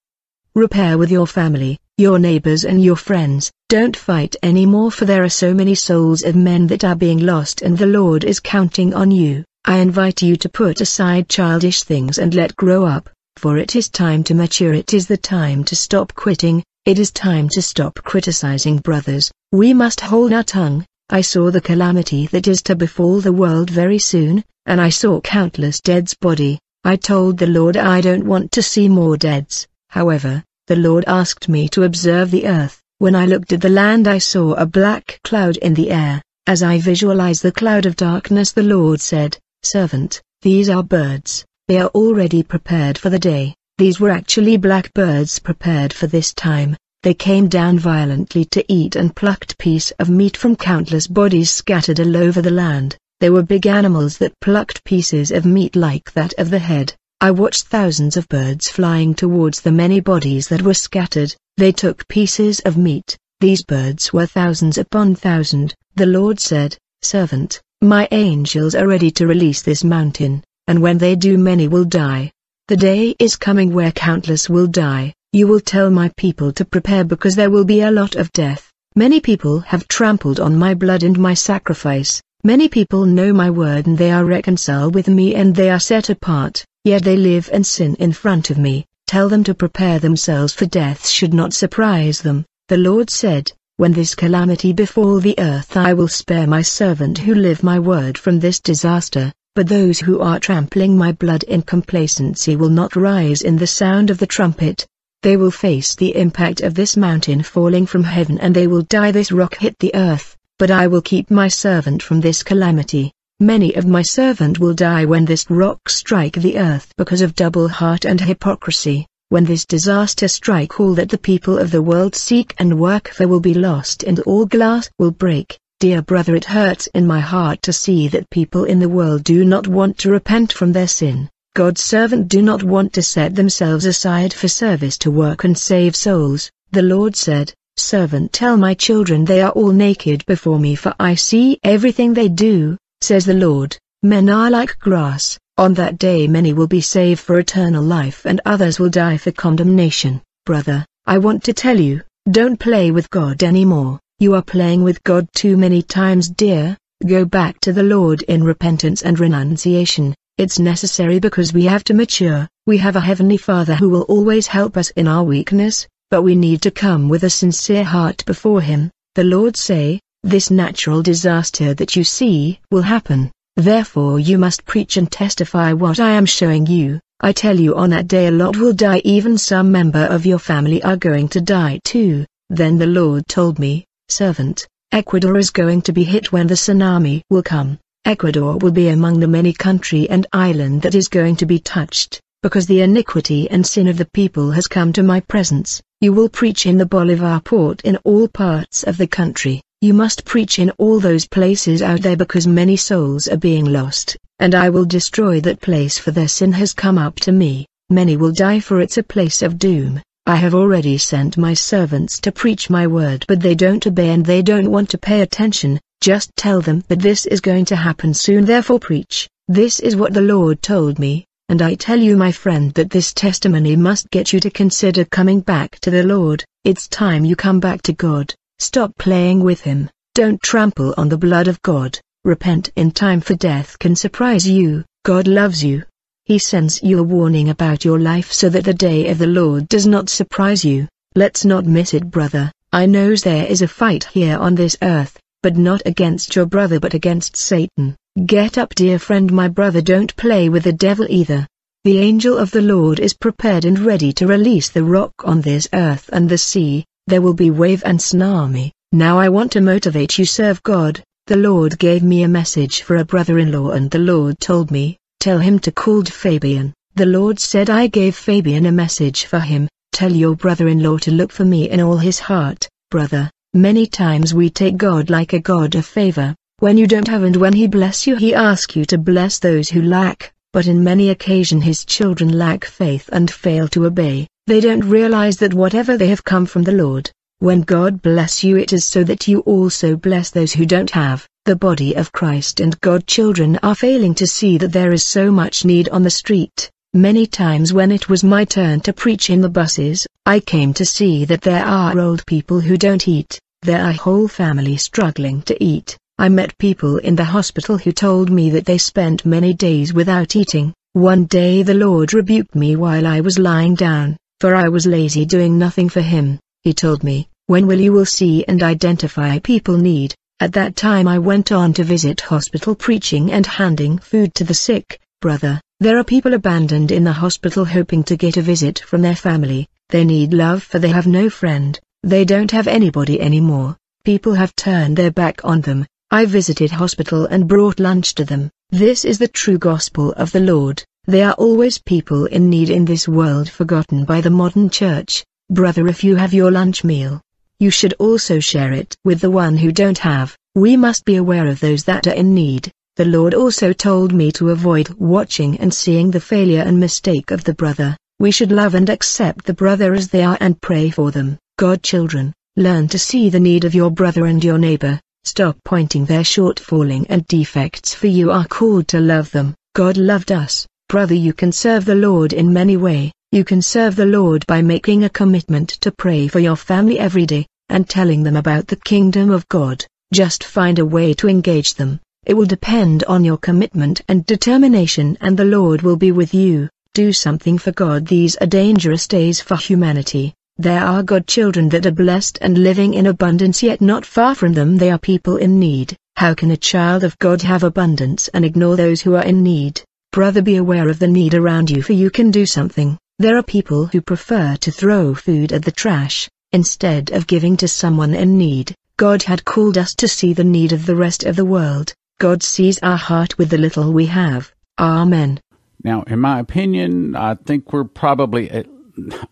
Repair 0.55 0.99
with 0.99 1.11
your 1.11 1.27
family, 1.27 1.79
your 2.01 2.19
neighbors 2.19 2.65
and 2.65 2.83
your 2.83 2.97
friends, 2.97 3.53
don't 3.69 3.95
fight 3.95 4.35
anymore 4.43 4.91
for 4.91 5.05
there 5.05 5.23
are 5.23 5.29
so 5.29 5.53
many 5.53 5.75
souls 5.75 6.23
of 6.23 6.35
men 6.35 6.67
that 6.67 6.83
are 6.83 6.97
being 6.97 7.19
lost 7.19 7.61
and 7.61 7.77
the 7.77 7.87
Lord 7.87 8.25
is 8.25 8.41
counting 8.41 8.95
on 8.95 9.11
you. 9.11 9.45
I 9.67 9.77
invite 9.81 10.23
you 10.23 10.37
to 10.37 10.49
put 10.49 10.81
aside 10.81 11.29
childish 11.29 11.83
things 11.83 12.17
and 12.17 12.35
let 12.35 12.57
grow 12.57 12.87
up, 12.87 13.11
for 13.37 13.59
it 13.59 13.77
is 13.77 13.91
time 13.91 14.25
to 14.25 14.35
mature 14.35 14.73
it 14.73 14.95
is 14.95 15.07
the 15.07 15.19
time 15.19 15.63
to 15.65 15.77
stop 15.77 16.15
quitting, 16.15 16.65
it 16.87 16.99
is 16.99 17.11
time 17.11 17.51
to 17.51 17.61
stop 17.61 18.01
criticizing 18.03 18.79
brothers, 18.79 19.31
we 19.53 19.75
must 19.75 20.01
hold 20.01 20.33
our 20.33 20.43
tongue. 20.43 20.87
I 21.11 21.21
saw 21.21 21.51
the 21.51 21.61
calamity 21.61 22.29
that 22.29 22.49
is 22.49 22.63
to 22.63 22.75
befall 22.75 23.21
the 23.21 23.33
world 23.33 23.69
very 23.69 23.99
soon, 23.99 24.43
and 24.65 24.81
I 24.81 24.89
saw 24.89 25.21
countless 25.21 25.81
dead's 25.81 26.15
body. 26.15 26.59
I 26.83 26.97
told 26.97 27.37
the 27.37 27.47
Lord 27.47 27.77
I 27.77 28.01
don't 28.01 28.25
want 28.25 28.53
to 28.53 28.63
see 28.63 28.89
more 28.89 29.19
deads, 29.19 29.67
however, 29.91 30.43
the 30.70 30.76
Lord 30.76 31.02
asked 31.09 31.48
me 31.48 31.68
to 31.70 31.83
observe 31.83 32.30
the 32.30 32.46
earth. 32.46 32.80
When 32.98 33.16
I 33.16 33.26
looked 33.26 33.52
at 33.52 33.61
the 33.61 33.68
land 33.68 34.06
I 34.06 34.18
saw 34.18 34.52
a 34.52 34.64
black 34.64 35.18
cloud 35.24 35.56
in 35.56 35.74
the 35.74 35.90
air. 35.90 36.22
As 36.46 36.62
I 36.62 36.78
visualized 36.78 37.42
the 37.42 37.50
cloud 37.50 37.87
of 37.87 37.96
darkness 37.96 38.52
the 38.52 38.62
Lord 38.62 39.00
said, 39.00 39.37
Servant, 39.64 40.22
these 40.42 40.70
are 40.70 40.85
birds, 40.85 41.44
they 41.66 41.80
are 41.80 41.88
already 41.88 42.44
prepared 42.44 42.96
for 42.98 43.11
the 43.11 43.18
day. 43.18 43.52
These 43.78 43.98
were 43.98 44.11
actually 44.11 44.59
black 44.59 44.94
birds 44.94 45.40
prepared 45.40 45.92
for 45.92 46.06
this 46.06 46.33
time. 46.33 46.76
They 47.02 47.14
came 47.14 47.48
down 47.48 47.80
violently 47.80 48.44
to 48.52 48.64
eat 48.72 48.94
and 48.94 49.16
plucked 49.16 49.59
piece 49.59 49.90
of 49.98 50.09
meat 50.09 50.37
from 50.37 50.54
countless 50.54 51.09
bodies 51.09 51.50
scattered 51.50 51.98
all 51.98 52.16
over 52.16 52.40
the 52.40 52.52
land. 52.52 52.96
They 53.18 53.30
were 53.30 53.42
big 53.42 53.66
animals 53.66 54.18
that 54.18 54.38
plucked 54.40 54.85
pieces 54.85 55.33
of 55.33 55.44
meat 55.44 55.74
like 55.74 56.12
that 56.12 56.33
of 56.38 56.50
the 56.50 56.61
head, 56.61 56.94
I 57.22 57.30
watched 57.30 57.64
thousands 57.64 58.16
of 58.16 58.26
birds 58.28 58.70
flying 58.70 59.12
towards 59.12 59.61
the 59.61 59.70
many 59.70 60.00
bodies 60.00 60.48
that 60.48 60.62
were 60.62 60.72
scattered, 60.72 61.35
they 61.59 61.70
took 61.70 62.09
pieces 62.09 62.61
of 62.61 62.78
meat, 62.78 63.14
these 63.40 63.62
birds 63.62 64.11
were 64.11 64.24
thousands 64.24 64.78
upon 64.78 65.14
thousand, 65.14 65.74
the 65.96 66.06
Lord 66.06 66.40
said, 66.40 66.78
Servant, 67.02 67.61
my 67.83 68.09
angels 68.11 68.74
are 68.74 68.88
ready 68.88 69.11
to 69.11 69.26
release 69.26 69.61
this 69.61 69.85
mountain, 69.85 70.42
and 70.66 70.78
when 70.78 70.96
they 70.96 71.14
do 71.14 71.37
many 71.37 71.68
will 71.68 71.85
die. 71.85 72.33
The 72.68 72.78
day 72.78 73.14
is 73.18 73.37
coming 73.37 73.74
where 73.74 73.92
countless 73.92 74.48
will 74.48 74.66
die, 74.66 75.12
you 75.35 75.46
will 75.46 75.61
tell 75.61 75.90
my 75.90 76.11
people 76.16 76.52
to 76.52 76.64
prepare 76.64 77.04
because 77.04 77.37
there 77.37 77.50
will 77.50 77.66
be 77.66 77.83
a 77.83 77.90
lot 77.90 78.16
of 78.16 78.33
death. 78.33 78.70
Many 78.96 79.20
people 79.20 79.61
have 79.61 79.88
trampled 79.88 80.40
on 80.40 80.56
my 80.56 80.72
blood 80.72 81.02
and 81.02 81.18
my 81.18 81.35
sacrifice, 81.35 82.22
many 82.44 82.66
people 82.66 83.04
know 83.04 83.30
my 83.35 83.50
word 83.50 83.87
and 83.87 83.98
they 83.98 84.11
are 84.11 84.24
reconciled 84.24 84.94
with 84.94 85.06
me 85.06 85.35
and 85.35 85.54
they 85.54 85.68
are 85.68 85.78
set 85.78 86.09
apart. 86.09 86.64
Yet 86.85 87.05
they 87.05 87.16
live 87.16 87.51
and 87.53 87.66
sin 87.66 87.95
in 87.97 88.12
front 88.12 88.49
of 88.49 88.57
me, 88.57 88.87
tell 89.07 89.29
them 89.29 89.45
to 89.45 89.55
prepare 89.55 89.99
themselves 89.99 90.55
for 90.55 90.64
death 90.64 91.07
should 91.07 91.35
not 91.35 91.53
surprise 91.53 92.23
them. 92.23 92.47
The 92.69 92.79
Lord 92.79 93.11
said, 93.11 93.53
When 93.77 93.93
this 93.93 94.14
calamity 94.14 94.73
befall 94.73 95.21
the 95.21 95.38
earth 95.38 95.77
I 95.77 95.93
will 95.93 96.09
spare 96.09 96.47
my 96.47 96.62
servant 96.62 97.19
who 97.19 97.35
live 97.35 97.62
my 97.62 97.79
word 97.79 98.16
from 98.16 98.40
this 98.40 98.61
disaster. 98.61 99.33
but 99.57 99.69
those 99.69 99.99
who 99.99 100.21
are 100.21 100.38
trampling 100.38 100.97
my 100.97 101.12
blood 101.12 101.43
in 101.43 101.61
complacency 101.61 102.57
will 102.57 102.69
not 102.69 102.95
rise 102.97 103.43
in 103.43 103.57
the 103.57 103.66
sound 103.66 104.09
of 104.09 104.19
the 104.19 104.27
trumpet. 104.27 104.87
They 105.23 105.37
will 105.37 105.51
face 105.51 105.95
the 105.95 106.16
impact 106.16 106.62
of 106.62 106.75
this 106.75 106.97
mountain 106.97 107.43
falling 107.43 107.85
from 107.85 108.05
heaven 108.05 108.38
and 108.38 108.55
they 108.55 108.66
will 108.66 108.83
die 108.83 109.11
this 109.11 109.33
rock 109.33 109.57
hit 109.57 109.79
the 109.81 109.95
earth, 109.95 110.37
but 110.59 110.71
I 110.71 110.87
will 110.87 111.03
keep 111.03 111.31
my 111.31 111.49
servant 111.49 112.03
from 112.03 112.21
this 112.21 112.43
calamity. 112.43 113.12
Many 113.42 113.74
of 113.74 113.87
my 113.87 114.03
servant 114.03 114.59
will 114.59 114.74
die 114.74 115.07
when 115.07 115.24
this 115.24 115.46
rock 115.48 115.88
strike 115.88 116.35
the 116.35 116.59
earth 116.59 116.92
because 116.98 117.22
of 117.22 117.35
double 117.35 117.68
heart 117.68 118.05
and 118.05 118.20
hypocrisy. 118.20 119.07
When 119.31 119.44
this 119.44 119.64
disaster 119.64 120.29
strike 120.29 120.79
all 120.79 120.92
that 120.96 121.09
the 121.09 121.16
people 121.16 121.57
of 121.57 121.70
the 121.70 121.81
world 121.81 122.14
seek 122.14 122.55
and 122.59 122.79
work 122.79 123.09
for 123.09 123.26
will 123.26 123.40
be 123.40 123.55
lost 123.55 124.03
and 124.03 124.20
all 124.20 124.44
glass 124.44 124.90
will 124.98 125.11
break. 125.11 125.59
Dear 125.79 126.03
brother 126.03 126.37
it 126.37 126.44
hurts 126.44 126.87
in 126.88 127.07
my 127.07 127.20
heart 127.20 127.62
to 127.62 127.72
see 127.72 128.09
that 128.09 128.29
people 128.29 128.64
in 128.64 128.79
the 128.79 128.90
world 128.90 129.24
do 129.24 129.42
not 129.42 129.66
want 129.66 129.96
to 130.00 130.11
repent 130.11 130.53
from 130.53 130.72
their 130.72 130.88
sin. 130.88 131.31
God's 131.57 131.83
servant 131.83 132.29
do 132.29 132.42
not 132.42 132.62
want 132.62 132.92
to 132.92 133.03
set 133.03 133.35
themselves 133.35 133.87
aside 133.87 134.35
for 134.35 134.48
service 134.48 134.98
to 134.98 135.11
work 135.11 135.44
and 135.44 135.57
save 135.57 135.96
souls. 135.96 136.50
The 136.72 136.83
Lord 136.83 137.16
said, 137.16 137.55
Servant 137.79 138.35
tell 138.35 138.59
my 138.59 138.74
children 138.74 139.24
they 139.24 139.40
are 139.40 139.53
all 139.53 139.72
naked 139.72 140.26
before 140.26 140.59
me 140.59 140.74
for 140.74 140.94
I 141.00 141.14
see 141.14 141.59
everything 141.64 142.12
they 142.12 142.29
do, 142.29 142.76
says 143.03 143.25
the 143.25 143.35
Lord. 143.35 143.77
Men 144.03 144.29
are 144.29 144.51
like 144.51 144.79
grass, 144.79 145.39
on 145.59 145.75
that 145.75 145.99
day 145.99 146.27
many 146.27 146.53
will 146.53 146.67
be 146.67 146.81
saved 146.81 147.21
for 147.21 147.39
eternal 147.39 147.83
life 147.83 148.25
and 148.25 148.41
others 148.47 148.79
will 148.79 148.91
die 148.91 149.19
for 149.19 149.33
condemnation. 149.33 150.23
Brother, 150.47 150.87
I 151.07 151.19
want 151.19 151.45
to 151.45 151.53
tell 151.53 151.79
you, 151.79 152.03
don't 152.31 152.59
play 152.59 152.91
with 152.91 153.11
God 153.11 153.43
anymore. 153.43 153.99
You 154.19 154.35
are 154.35 154.43
playing 154.43 154.83
with 154.83 155.03
God 155.05 155.29
too 155.35 155.57
many 155.57 155.83
times 155.83 156.29
dear, 156.29 156.77
go 157.07 157.25
back 157.25 157.61
to 157.61 157.73
the 157.73 157.83
Lord 157.83 158.23
in 158.23 158.45
repentance 158.45 159.03
and 159.03 159.19
renunciation, 159.19 160.15
it's 160.37 160.59
necessary 160.59 161.19
because 161.19 161.53
we 161.53 161.65
have 161.65 161.85
to 161.85 161.95
mature, 161.95 162.49
we 162.67 162.79
have 162.79 162.97
a 162.97 163.01
Heavenly 163.01 163.37
Father 163.37 163.75
who 163.75 163.91
will 163.91 164.03
always 164.03 164.47
help 164.47 164.77
us 164.77 164.91
in 164.91 165.09
our 165.09 165.25
weakness, 165.25 165.87
but 166.11 166.23
we 166.23 166.35
need 166.35 166.63
to 166.63 166.71
come 166.71 167.09
with 167.09 167.25
a 167.25 167.31
sincere 167.31 167.85
heart 167.85 168.25
before 168.25 168.61
Him, 168.63 168.91
the 169.15 169.25
Lord 169.25 169.57
say, 169.57 170.01
this 170.22 170.50
natural 170.50 171.02
disaster 171.02 171.74
that 171.74 171.96
you 171.96 172.04
see 172.04 172.61
will 172.70 172.83
happen, 172.83 173.33
therefore 173.56 174.20
you 174.20 174.38
must 174.38 174.64
preach 174.64 174.96
and 174.96 175.11
testify 175.11 175.72
what 175.72 175.98
I 175.98 176.11
am 176.11 176.26
showing 176.26 176.66
you, 176.66 177.00
I 177.20 177.33
tell 177.33 177.59
you 177.59 177.74
on 177.74 177.90
that 177.90 178.09
day 178.09 178.28
a 178.28 178.30
lot 178.30 178.56
will 178.56 178.72
die 178.72 179.02
even 179.04 179.37
some 179.37 179.72
member 179.72 180.06
of 180.06 180.24
your 180.24 180.38
family 180.38 180.83
are 180.83 180.96
going 180.96 181.28
to 181.30 181.40
die 181.40 181.80
too, 181.85 182.26
then 182.48 182.78
the 182.78 182.87
Lord 182.87 183.26
told 183.28 183.59
me, 183.59 183.85
servant, 184.09 184.66
Ecuador 184.92 185.37
is 185.37 185.50
going 185.50 185.83
to 185.83 185.92
be 185.92 186.04
hit 186.04 186.33
when 186.33 186.46
the 186.46 186.54
tsunami 186.54 187.22
will 187.30 187.42
come. 187.42 187.78
Ecuador 188.04 188.56
will 188.56 188.72
be 188.72 188.88
among 188.88 189.20
the 189.20 189.28
many 189.28 189.52
country 189.52 190.09
and 190.09 190.26
island 190.33 190.83
that 190.83 190.94
is 190.94 191.09
going 191.09 191.37
to 191.37 191.46
be 191.46 191.59
touched, 191.59 192.20
because 192.42 192.66
the 192.66 192.80
iniquity 192.80 193.48
and 193.50 193.66
sin 193.66 193.87
of 193.87 193.96
the 193.96 194.09
people 194.14 194.50
has 194.50 194.66
come 194.66 194.92
to 194.92 195.02
my 195.02 195.20
presence. 195.20 195.83
You 196.00 196.12
will 196.12 196.28
preach 196.28 196.66
in 196.66 196.78
the 196.78 196.87
Bolivar 196.87 197.40
port 197.44 197.83
in 197.83 197.96
all 197.98 198.26
parts 198.28 198.83
of 198.83 198.96
the 198.96 199.06
country. 199.06 199.61
You 199.83 199.95
must 199.95 200.27
preach 200.27 200.59
in 200.59 200.69
all 200.77 201.01
those 201.01 201.27
places 201.27 201.81
out 201.81 202.03
there 202.03 202.16
because 202.16 202.47
many 202.47 202.77
souls 202.77 203.27
are 203.29 203.38
being 203.38 203.64
lost, 203.64 204.14
and 204.38 204.55
I 204.55 204.69
will 204.69 204.85
destroy 204.85 205.40
that 205.40 205.62
place 205.62 205.99
for 205.99 206.11
their 206.11 206.29
sin 206.29 206.53
has 206.53 206.75
come 206.75 206.99
up 206.99 207.16
to 207.21 207.33
me. 207.33 207.64
Many 207.88 208.19
will 208.19 208.31
die 208.31 208.61
for 208.61 208.83
it's 208.83 208.99
a 208.99 209.03
place 209.03 209.40
of 209.40 209.59
doom. 209.59 210.03
I 210.27 210.37
have 210.37 210.55
already 210.55 210.99
sent 210.99 211.38
my 211.38 211.55
servants 211.55 212.21
to 212.21 212.31
preach 212.31 212.69
my 212.69 212.87
word 212.87 213.25
but 213.27 213.40
they 213.40 213.55
don't 213.55 213.87
obey 213.87 214.11
and 214.11 214.25
they 214.25 214.43
don't 214.43 214.71
want 214.71 214.90
to 214.90 214.99
pay 214.99 215.23
attention, 215.23 215.81
just 216.03 216.31
tell 216.37 216.61
them 216.61 216.85
that 216.88 217.01
this 217.01 217.25
is 217.25 217.40
going 217.40 217.64
to 217.64 217.77
happen 217.77 218.12
soon 218.12 218.45
therefore 218.45 218.81
preach, 218.81 219.31
this 219.49 219.81
is 219.81 219.97
what 219.97 220.12
the 220.12 220.21
Lord 220.21 220.61
told 220.61 220.99
me, 220.99 221.25
and 221.49 221.62
I 221.62 221.75
tell 221.75 221.99
you 221.99 222.19
my 222.19 222.33
friend 222.33 222.75
that 222.75 222.90
this 222.90 223.14
testimony 223.14 223.77
must 223.77 224.11
get 224.11 224.31
you 224.35 224.40
to 224.40 224.51
consider 224.51 225.07
coming 225.07 225.40
back 225.40 225.79
to 225.81 225.90
the 225.90 226.05
Lord, 226.05 226.45
it's 226.64 226.87
time 226.87 227.25
you 227.25 227.35
come 227.35 227.61
back 227.61 227.81
to 227.83 227.95
God, 227.95 228.35
stop 228.61 228.96
playing 228.99 229.42
with 229.42 229.61
Him, 229.62 229.90
don't 230.14 230.40
trample 230.42 230.94
on 230.96 231.09
the 231.09 231.18
blood 231.18 231.49
of 231.49 231.61
God, 231.62 231.99
repent 232.25 232.70
in 232.77 232.90
time 232.90 233.20
for 233.20 233.35
death 233.35 233.79
can 233.79 233.96
surprise 233.96 234.46
you, 234.46 234.85
God 235.05 235.27
loves 235.27 235.64
you, 235.64 235.83
he 236.31 236.38
sends 236.38 236.81
you 236.81 237.01
a 237.01 237.03
warning 237.03 237.49
about 237.49 237.85
your 237.85 237.99
life 237.99 238.31
so 238.31 238.49
that 238.51 238.62
the 238.62 238.73
day 238.73 239.09
of 239.09 239.18
the 239.18 239.27
Lord 239.27 239.66
does 239.66 239.85
not 239.85 240.09
surprise 240.09 240.64
you. 240.64 240.87
Let's 241.16 241.44
not 241.44 241.66
miss 241.66 241.92
it 241.92 242.09
brother. 242.09 242.53
I 242.73 242.87
knows 242.87 243.23
there 243.23 243.46
is 243.46 243.62
a 243.62 243.66
fight 243.66 244.05
here 244.05 244.38
on 244.38 244.55
this 244.55 244.77
earth, 244.81 245.18
but 245.42 245.57
not 245.57 245.83
against 245.87 246.37
your 246.37 246.46
brother 246.46 246.79
but 246.79 246.94
against 246.94 247.37
Satan. 247.37 247.96
Get 248.27 248.59
up 248.59 248.77
dear 248.77 249.01
friend 249.01 249.33
my 249.33 249.49
brother 249.49 249.83
don't 249.83 250.14
play 250.14 250.49
with 250.49 250.62
the 250.62 250.73
devil 250.73 251.05
either. 251.11 251.49
The 251.83 251.99
angel 251.99 252.38
of 252.38 252.53
the 252.53 252.62
Lord 252.62 253.01
is 253.01 253.12
prepared 253.12 253.64
and 253.64 253.81
ready 253.81 254.12
to 254.12 254.29
release 254.29 254.68
the 254.68 254.85
rock 254.85 255.12
on 255.25 255.40
this 255.40 255.66
earth 255.73 256.11
and 256.12 256.29
the 256.29 256.38
sea, 256.38 256.85
there 257.11 257.20
will 257.20 257.35
be 257.35 257.51
wave 257.51 257.83
and 257.85 257.99
tsunami. 257.99 258.70
Now 258.92 259.18
I 259.18 259.29
want 259.29 259.51
to 259.53 259.61
motivate 259.61 260.16
you 260.16 260.25
serve 260.25 260.62
God. 260.62 261.03
The 261.27 261.37
Lord 261.37 261.79
gave 261.79 262.03
me 262.03 262.23
a 262.23 262.29
message 262.29 262.83
for 262.83 262.96
a 262.96 263.05
brother-in-law 263.05 263.70
and 263.73 263.90
the 263.90 263.99
Lord 263.99 264.38
told 264.40 264.70
me, 264.70 264.96
Tell 265.18 265.38
him 265.38 265.59
to 265.61 265.73
call 265.73 266.05
Fabian. 266.05 266.73
The 266.94 267.07
Lord 267.07 267.38
said 267.38 267.68
I 267.68 267.88
gave 267.88 268.16
Fabian 268.16 268.66
a 268.66 268.73
message 268.73 269.27
for 269.27 269.40
him, 269.40 269.68
tell 269.92 270.12
your 270.12 270.35
brother-in-law 270.35 270.99
to 270.99 271.11
look 271.11 271.31
for 271.31 271.44
me 271.44 271.68
in 271.68 271.81
all 271.81 271.99
his 271.99 272.18
heart, 272.18 272.68
brother. 272.90 273.31
Many 273.55 273.87
times 273.87 274.33
we 274.33 274.49
take 274.49 274.77
God 274.77 275.11
like 275.11 275.33
a 275.33 275.40
God 275.40 275.75
of 275.75 275.87
favor, 275.87 276.35
when 276.61 276.77
you 276.77 276.87
don't 276.87 277.09
have 277.09 277.25
and 277.25 277.37
when 277.37 277.53
he 277.53 277.66
bless 277.66 278.07
you 278.07 278.16
he 278.16 278.35
ask 278.35 278.77
you 278.77 278.85
to 278.85 278.99
bless 278.99 279.38
those 279.38 279.68
who 279.68 279.83
lack, 279.83 280.33
but 280.53 280.66
in 280.66 280.85
many 280.85 281.11
occasion 281.11 281.61
his 281.61 281.85
children 281.85 282.38
lack 282.38 282.64
faith 282.64 283.09
and 283.12 283.31
fail 283.31 283.66
to 283.68 283.87
obey, 283.87 284.27
they 284.50 284.59
don't 284.59 284.85
realize 284.85 285.37
that 285.37 285.55
whatever 285.55 285.96
they 285.96 286.09
have 286.09 286.24
come 286.24 286.44
from 286.44 286.64
the 286.64 286.72
Lord. 286.72 287.09
When 287.38 287.61
God 287.61 288.03
bless 288.03 288.42
you 288.42 288.57
it 288.57 288.72
is 288.72 288.85
so 288.85 289.05
that 289.05 289.29
you 289.29 289.40
also 289.42 289.94
bless 289.94 290.31
those 290.31 290.53
who 290.53 290.66
don't 290.66 290.90
have. 290.90 291.24
The 291.44 291.55
body 291.55 291.94
of 291.94 292.11
Christ 292.11 292.59
and 292.59 292.81
God 292.81 293.07
children 293.07 293.61
are 293.62 293.76
failing 293.76 294.12
to 294.16 294.26
see 294.26 294.59
that 294.59 294.72
there 294.72 294.92
is 294.92 295.05
so 295.05 295.31
much 295.31 295.64
need 295.64 295.88
on 295.90 296.03
the 296.03 296.11
street. 296.11 296.68
Many 296.94 297.29
times 297.29 297.72
when 297.72 297.92
it 297.92 298.09
was 298.09 298.24
my 298.24 298.44
turn 298.44 298.81
to 298.81 298.92
preach 298.92 299.31
in 299.31 299.40
the 299.40 299.48
buses, 299.48 300.05
I 300.26 300.40
came 300.40 300.74
to 300.74 300.85
see 300.85 301.24
that 301.26 301.42
there 301.42 301.64
are 301.64 301.96
old 301.96 302.26
people 302.26 302.59
who 302.59 302.76
don't 302.76 303.07
eat, 303.07 303.38
there 303.62 303.85
are 303.85 303.92
whole 303.92 304.26
families 304.26 304.83
struggling 304.83 305.42
to 305.42 305.62
eat. 305.62 305.96
I 306.18 306.29
met 306.29 306.59
people 306.59 306.96
in 306.96 307.14
the 307.14 307.22
hospital 307.22 307.79
who 307.79 307.92
told 307.92 308.31
me 308.31 308.50
that 308.50 308.64
they 308.64 308.79
spent 308.79 309.24
many 309.24 309.55
days 309.55 309.94
without 309.94 310.35
eating. 310.35 310.74
One 310.94 311.26
day 311.26 311.62
the 311.62 311.74
Lord 311.74 312.12
rebuked 312.12 312.57
me 312.57 312.74
while 312.74 313.07
I 313.07 313.20
was 313.20 313.38
lying 313.38 313.76
down, 313.76 314.16
for 314.40 314.55
I 314.55 314.70
was 314.70 314.87
lazy 314.87 315.26
doing 315.26 315.59
nothing 315.59 315.90
for 315.90 316.00
him. 316.00 316.40
He 316.62 316.72
told 316.72 317.05
me, 317.05 317.29
when 317.46 317.66
will 317.66 317.79
you 317.79 317.92
will 317.92 318.07
see 318.07 318.42
and 318.48 318.62
identify 318.62 319.38
people 319.38 319.76
need, 319.76 320.14
at 320.40 320.55
that 320.55 320.76
time 320.76 321.07
I 321.07 321.18
went 321.18 321.53
on 321.53 321.74
to 321.74 321.85
visit 321.85 322.22
hospital 322.22 322.74
preaching 322.74 323.33
and 323.33 323.46
handing 323.46 323.98
food 323.98 324.35
to 324.37 324.44
the 324.44 324.55
sick, 324.55 324.98
brother. 325.20 325.61
There 325.81 325.98
are 325.98 326.05
people 326.05 326.33
abandoned 326.33 326.90
in 326.90 327.05
the 327.05 327.12
hospital 327.12 327.66
hoping 327.66 328.03
to 328.05 328.16
get 328.16 328.38
a 328.38 328.42
visit 328.42 328.79
from 328.79 329.03
their 329.03 329.14
family. 329.14 329.68
They 329.90 330.05
need 330.07 330.33
love 330.33 330.62
for 330.62 330.79
they 330.79 330.88
have 330.88 331.07
no 331.07 331.29
friend. 331.29 331.79
They 332.03 332.24
don't 332.24 332.50
have 332.50 332.66
anybody 332.66 333.20
anymore. 333.20 333.76
People 334.05 334.33
have 334.33 334.57
turned 334.57 334.96
their 334.96 335.11
back 335.11 335.44
on 335.44 335.61
them. 335.61 335.85
I 336.11 336.24
visited 336.24 336.70
hospital 336.70 337.26
and 337.26 337.46
brought 337.46 337.79
lunch 337.79 338.14
to 338.14 338.24
them. 338.24 338.50
This 338.70 339.05
is 339.05 339.18
the 339.18 339.29
true 339.29 339.59
gospel 339.59 340.12
of 340.12 340.33
the 340.33 340.40
Lord. 340.40 340.83
There 341.11 341.27
are 341.27 341.35
always 341.35 341.77
people 341.77 342.27
in 342.27 342.49
need 342.49 342.70
in 342.70 342.85
this 342.85 343.09
world 343.09 343.49
forgotten 343.49 344.05
by 344.05 344.20
the 344.20 344.31
modern 344.31 344.70
church. 344.70 345.25
Brother 345.51 345.88
if 345.88 346.05
you 346.05 346.14
have 346.14 346.33
your 346.33 346.53
lunch 346.53 346.85
meal, 346.85 347.20
you 347.59 347.68
should 347.68 347.94
also 347.94 348.38
share 348.38 348.73
it 348.73 348.94
with 349.05 349.20
the 349.20 349.29
one 349.29 349.57
who 349.57 349.73
don't 349.73 349.99
have. 349.99 350.37
We 350.55 350.77
must 350.77 351.05
be 351.05 351.16
aware 351.16 351.49
of 351.49 351.59
those 351.59 351.83
that 351.87 352.07
are 352.07 352.14
in 352.14 352.33
need. 352.33 352.70
The 352.94 353.07
Lord 353.07 353.35
also 353.35 353.73
told 353.73 354.12
me 354.12 354.31
to 354.31 354.51
avoid 354.51 354.88
watching 355.01 355.59
and 355.59 355.75
seeing 355.75 356.12
the 356.12 356.20
failure 356.20 356.62
and 356.62 356.79
mistake 356.79 357.33
of 357.33 357.42
the 357.42 357.55
brother. 357.55 357.96
We 358.20 358.31
should 358.31 358.53
love 358.53 358.77
and 358.77 358.88
accept 358.88 359.46
the 359.46 359.55
brother 359.55 359.94
as 359.94 360.07
they 360.07 360.23
are 360.23 360.38
and 360.40 360.61
pray 360.61 360.90
for 360.90 361.11
them. 361.11 361.38
God 361.59 361.83
children, 361.83 362.33
learn 362.57 362.87
to 362.87 363.01
see 363.01 363.31
the 363.31 363.40
need 363.40 363.64
of 363.64 363.75
your 363.75 363.90
brother 363.90 364.27
and 364.27 364.44
your 364.44 364.59
neighbor. 364.59 365.01
Stop 365.25 365.57
pointing 365.64 366.05
their 366.05 366.23
shortfalling 366.23 367.07
and 367.09 367.27
defects 367.27 367.94
for 367.94 368.07
you 368.07 368.31
are 368.31 368.46
called 368.46 368.87
to 368.87 369.01
love 369.01 369.33
them. 369.33 369.57
God 369.75 369.96
loved 369.96 370.31
us. 370.31 370.68
Brother 370.90 371.14
you 371.14 371.33
can 371.33 371.53
serve 371.53 371.85
the 371.85 371.94
Lord 371.94 372.33
in 372.33 372.53
many 372.53 372.76
way. 372.76 373.12
You 373.31 373.44
can 373.44 373.62
serve 373.62 373.94
the 373.94 374.07
Lord 374.07 374.44
by 374.48 374.61
making 374.61 375.05
a 375.05 375.09
commitment 375.09 375.68
to 375.83 375.92
pray 375.92 376.26
for 376.26 376.40
your 376.40 376.57
family 376.57 376.98
every 376.98 377.26
day, 377.26 377.46
and 377.68 377.88
telling 377.88 378.24
them 378.24 378.35
about 378.35 378.66
the 378.66 378.74
kingdom 378.74 379.31
of 379.31 379.48
God. 379.48 379.87
Just 380.12 380.42
find 380.42 380.81
a 380.81 380.85
way 380.85 381.14
to 381.14 381.29
engage 381.29 381.74
them. 381.74 382.00
It 382.26 382.35
will 382.35 382.44
depend 382.44 383.05
on 383.05 383.22
your 383.22 383.37
commitment 383.37 384.00
and 384.09 384.26
determination 384.26 385.16
and 385.20 385.37
the 385.37 385.44
Lord 385.44 385.83
will 385.83 385.94
be 385.94 386.11
with 386.11 386.35
you. 386.35 386.68
Do 386.92 387.12
something 387.12 387.57
for 387.57 387.70
God. 387.70 388.05
These 388.09 388.35
are 388.38 388.48
dangerous 388.48 389.07
days 389.07 389.40
for 389.40 389.57
humanity. 389.57 390.35
There 390.59 390.83
are 390.83 391.05
God 391.05 391.29
children 391.29 391.68
that 391.68 391.87
are 391.87 391.92
blessed 391.92 392.38
and 392.40 392.59
living 392.59 392.94
in 392.94 393.07
abundance 393.07 393.62
yet 393.62 393.81
not 393.81 394.05
far 394.05 394.35
from 394.35 394.55
them 394.55 394.76
they 394.76 394.90
are 394.90 394.98
people 394.98 395.37
in 395.37 395.61
need. 395.61 395.96
How 396.16 396.35
can 396.35 396.50
a 396.50 396.57
child 396.57 397.05
of 397.05 397.16
God 397.20 397.42
have 397.42 397.62
abundance 397.62 398.26
and 398.35 398.44
ignore 398.44 398.74
those 398.74 399.03
who 399.03 399.14
are 399.14 399.22
in 399.24 399.44
need? 399.44 399.83
Brother, 400.12 400.42
be 400.42 400.57
aware 400.57 400.88
of 400.88 400.99
the 400.99 401.07
need 401.07 401.35
around 401.35 401.70
you, 401.70 401.83
for 401.83 401.92
you 401.92 402.11
can 402.11 402.33
do 402.33 402.44
something. 402.44 402.99
There 403.20 403.37
are 403.37 403.44
people 403.44 403.87
who 403.87 404.01
prefer 404.01 404.57
to 404.57 404.73
throw 404.73 405.14
food 405.14 405.53
at 405.53 405.64
the 405.64 405.70
trash, 405.70 406.29
instead 406.51 407.12
of 407.12 407.29
giving 407.29 407.57
to 407.59 407.68
someone 407.68 408.14
in 408.14 408.37
need. 408.37 408.75
God 408.96 409.23
had 409.23 409.44
called 409.44 409.79
us 409.79 409.94
to 409.94 410.09
see 410.09 410.33
the 410.33 410.42
need 410.42 410.73
of 410.73 410.85
the 410.85 410.96
rest 410.96 411.23
of 411.23 411.37
the 411.37 411.44
world. 411.44 411.94
God 412.18 412.42
sees 412.42 412.81
our 412.81 412.96
heart 412.96 413.38
with 413.38 413.51
the 413.51 413.59
little 413.59 413.92
we 413.92 414.07
have. 414.07 414.53
Amen. 414.81 415.38
Now, 415.85 416.03
in 416.03 416.18
my 416.18 416.40
opinion, 416.40 417.14
I 417.14 417.37
think 417.37 417.73
we're 417.73 417.85
probably 417.85 418.51
at, 418.51 418.66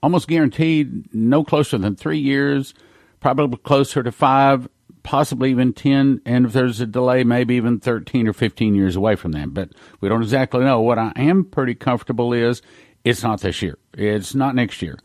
almost 0.00 0.28
guaranteed 0.28 1.12
no 1.12 1.42
closer 1.42 1.76
than 1.76 1.96
three 1.96 2.20
years, 2.20 2.72
probably 3.18 3.58
closer 3.58 4.04
to 4.04 4.12
five, 4.12 4.68
possibly 5.08 5.50
even 5.50 5.72
10. 5.72 6.20
And 6.26 6.44
if 6.44 6.52
there's 6.52 6.82
a 6.82 6.86
delay, 6.86 7.24
maybe 7.24 7.54
even 7.54 7.80
13 7.80 8.28
or 8.28 8.34
15 8.34 8.74
years 8.74 8.94
away 8.94 9.16
from 9.16 9.32
that. 9.32 9.54
But 9.54 9.70
we 10.02 10.08
don't 10.10 10.22
exactly 10.22 10.60
know. 10.60 10.82
What 10.82 10.98
I 10.98 11.12
am 11.16 11.44
pretty 11.44 11.74
comfortable 11.74 12.34
is 12.34 12.60
it's 13.04 13.22
not 13.22 13.40
this 13.40 13.62
year, 13.62 13.78
it's 13.94 14.34
not 14.34 14.54
next 14.54 14.82
year. 14.82 14.98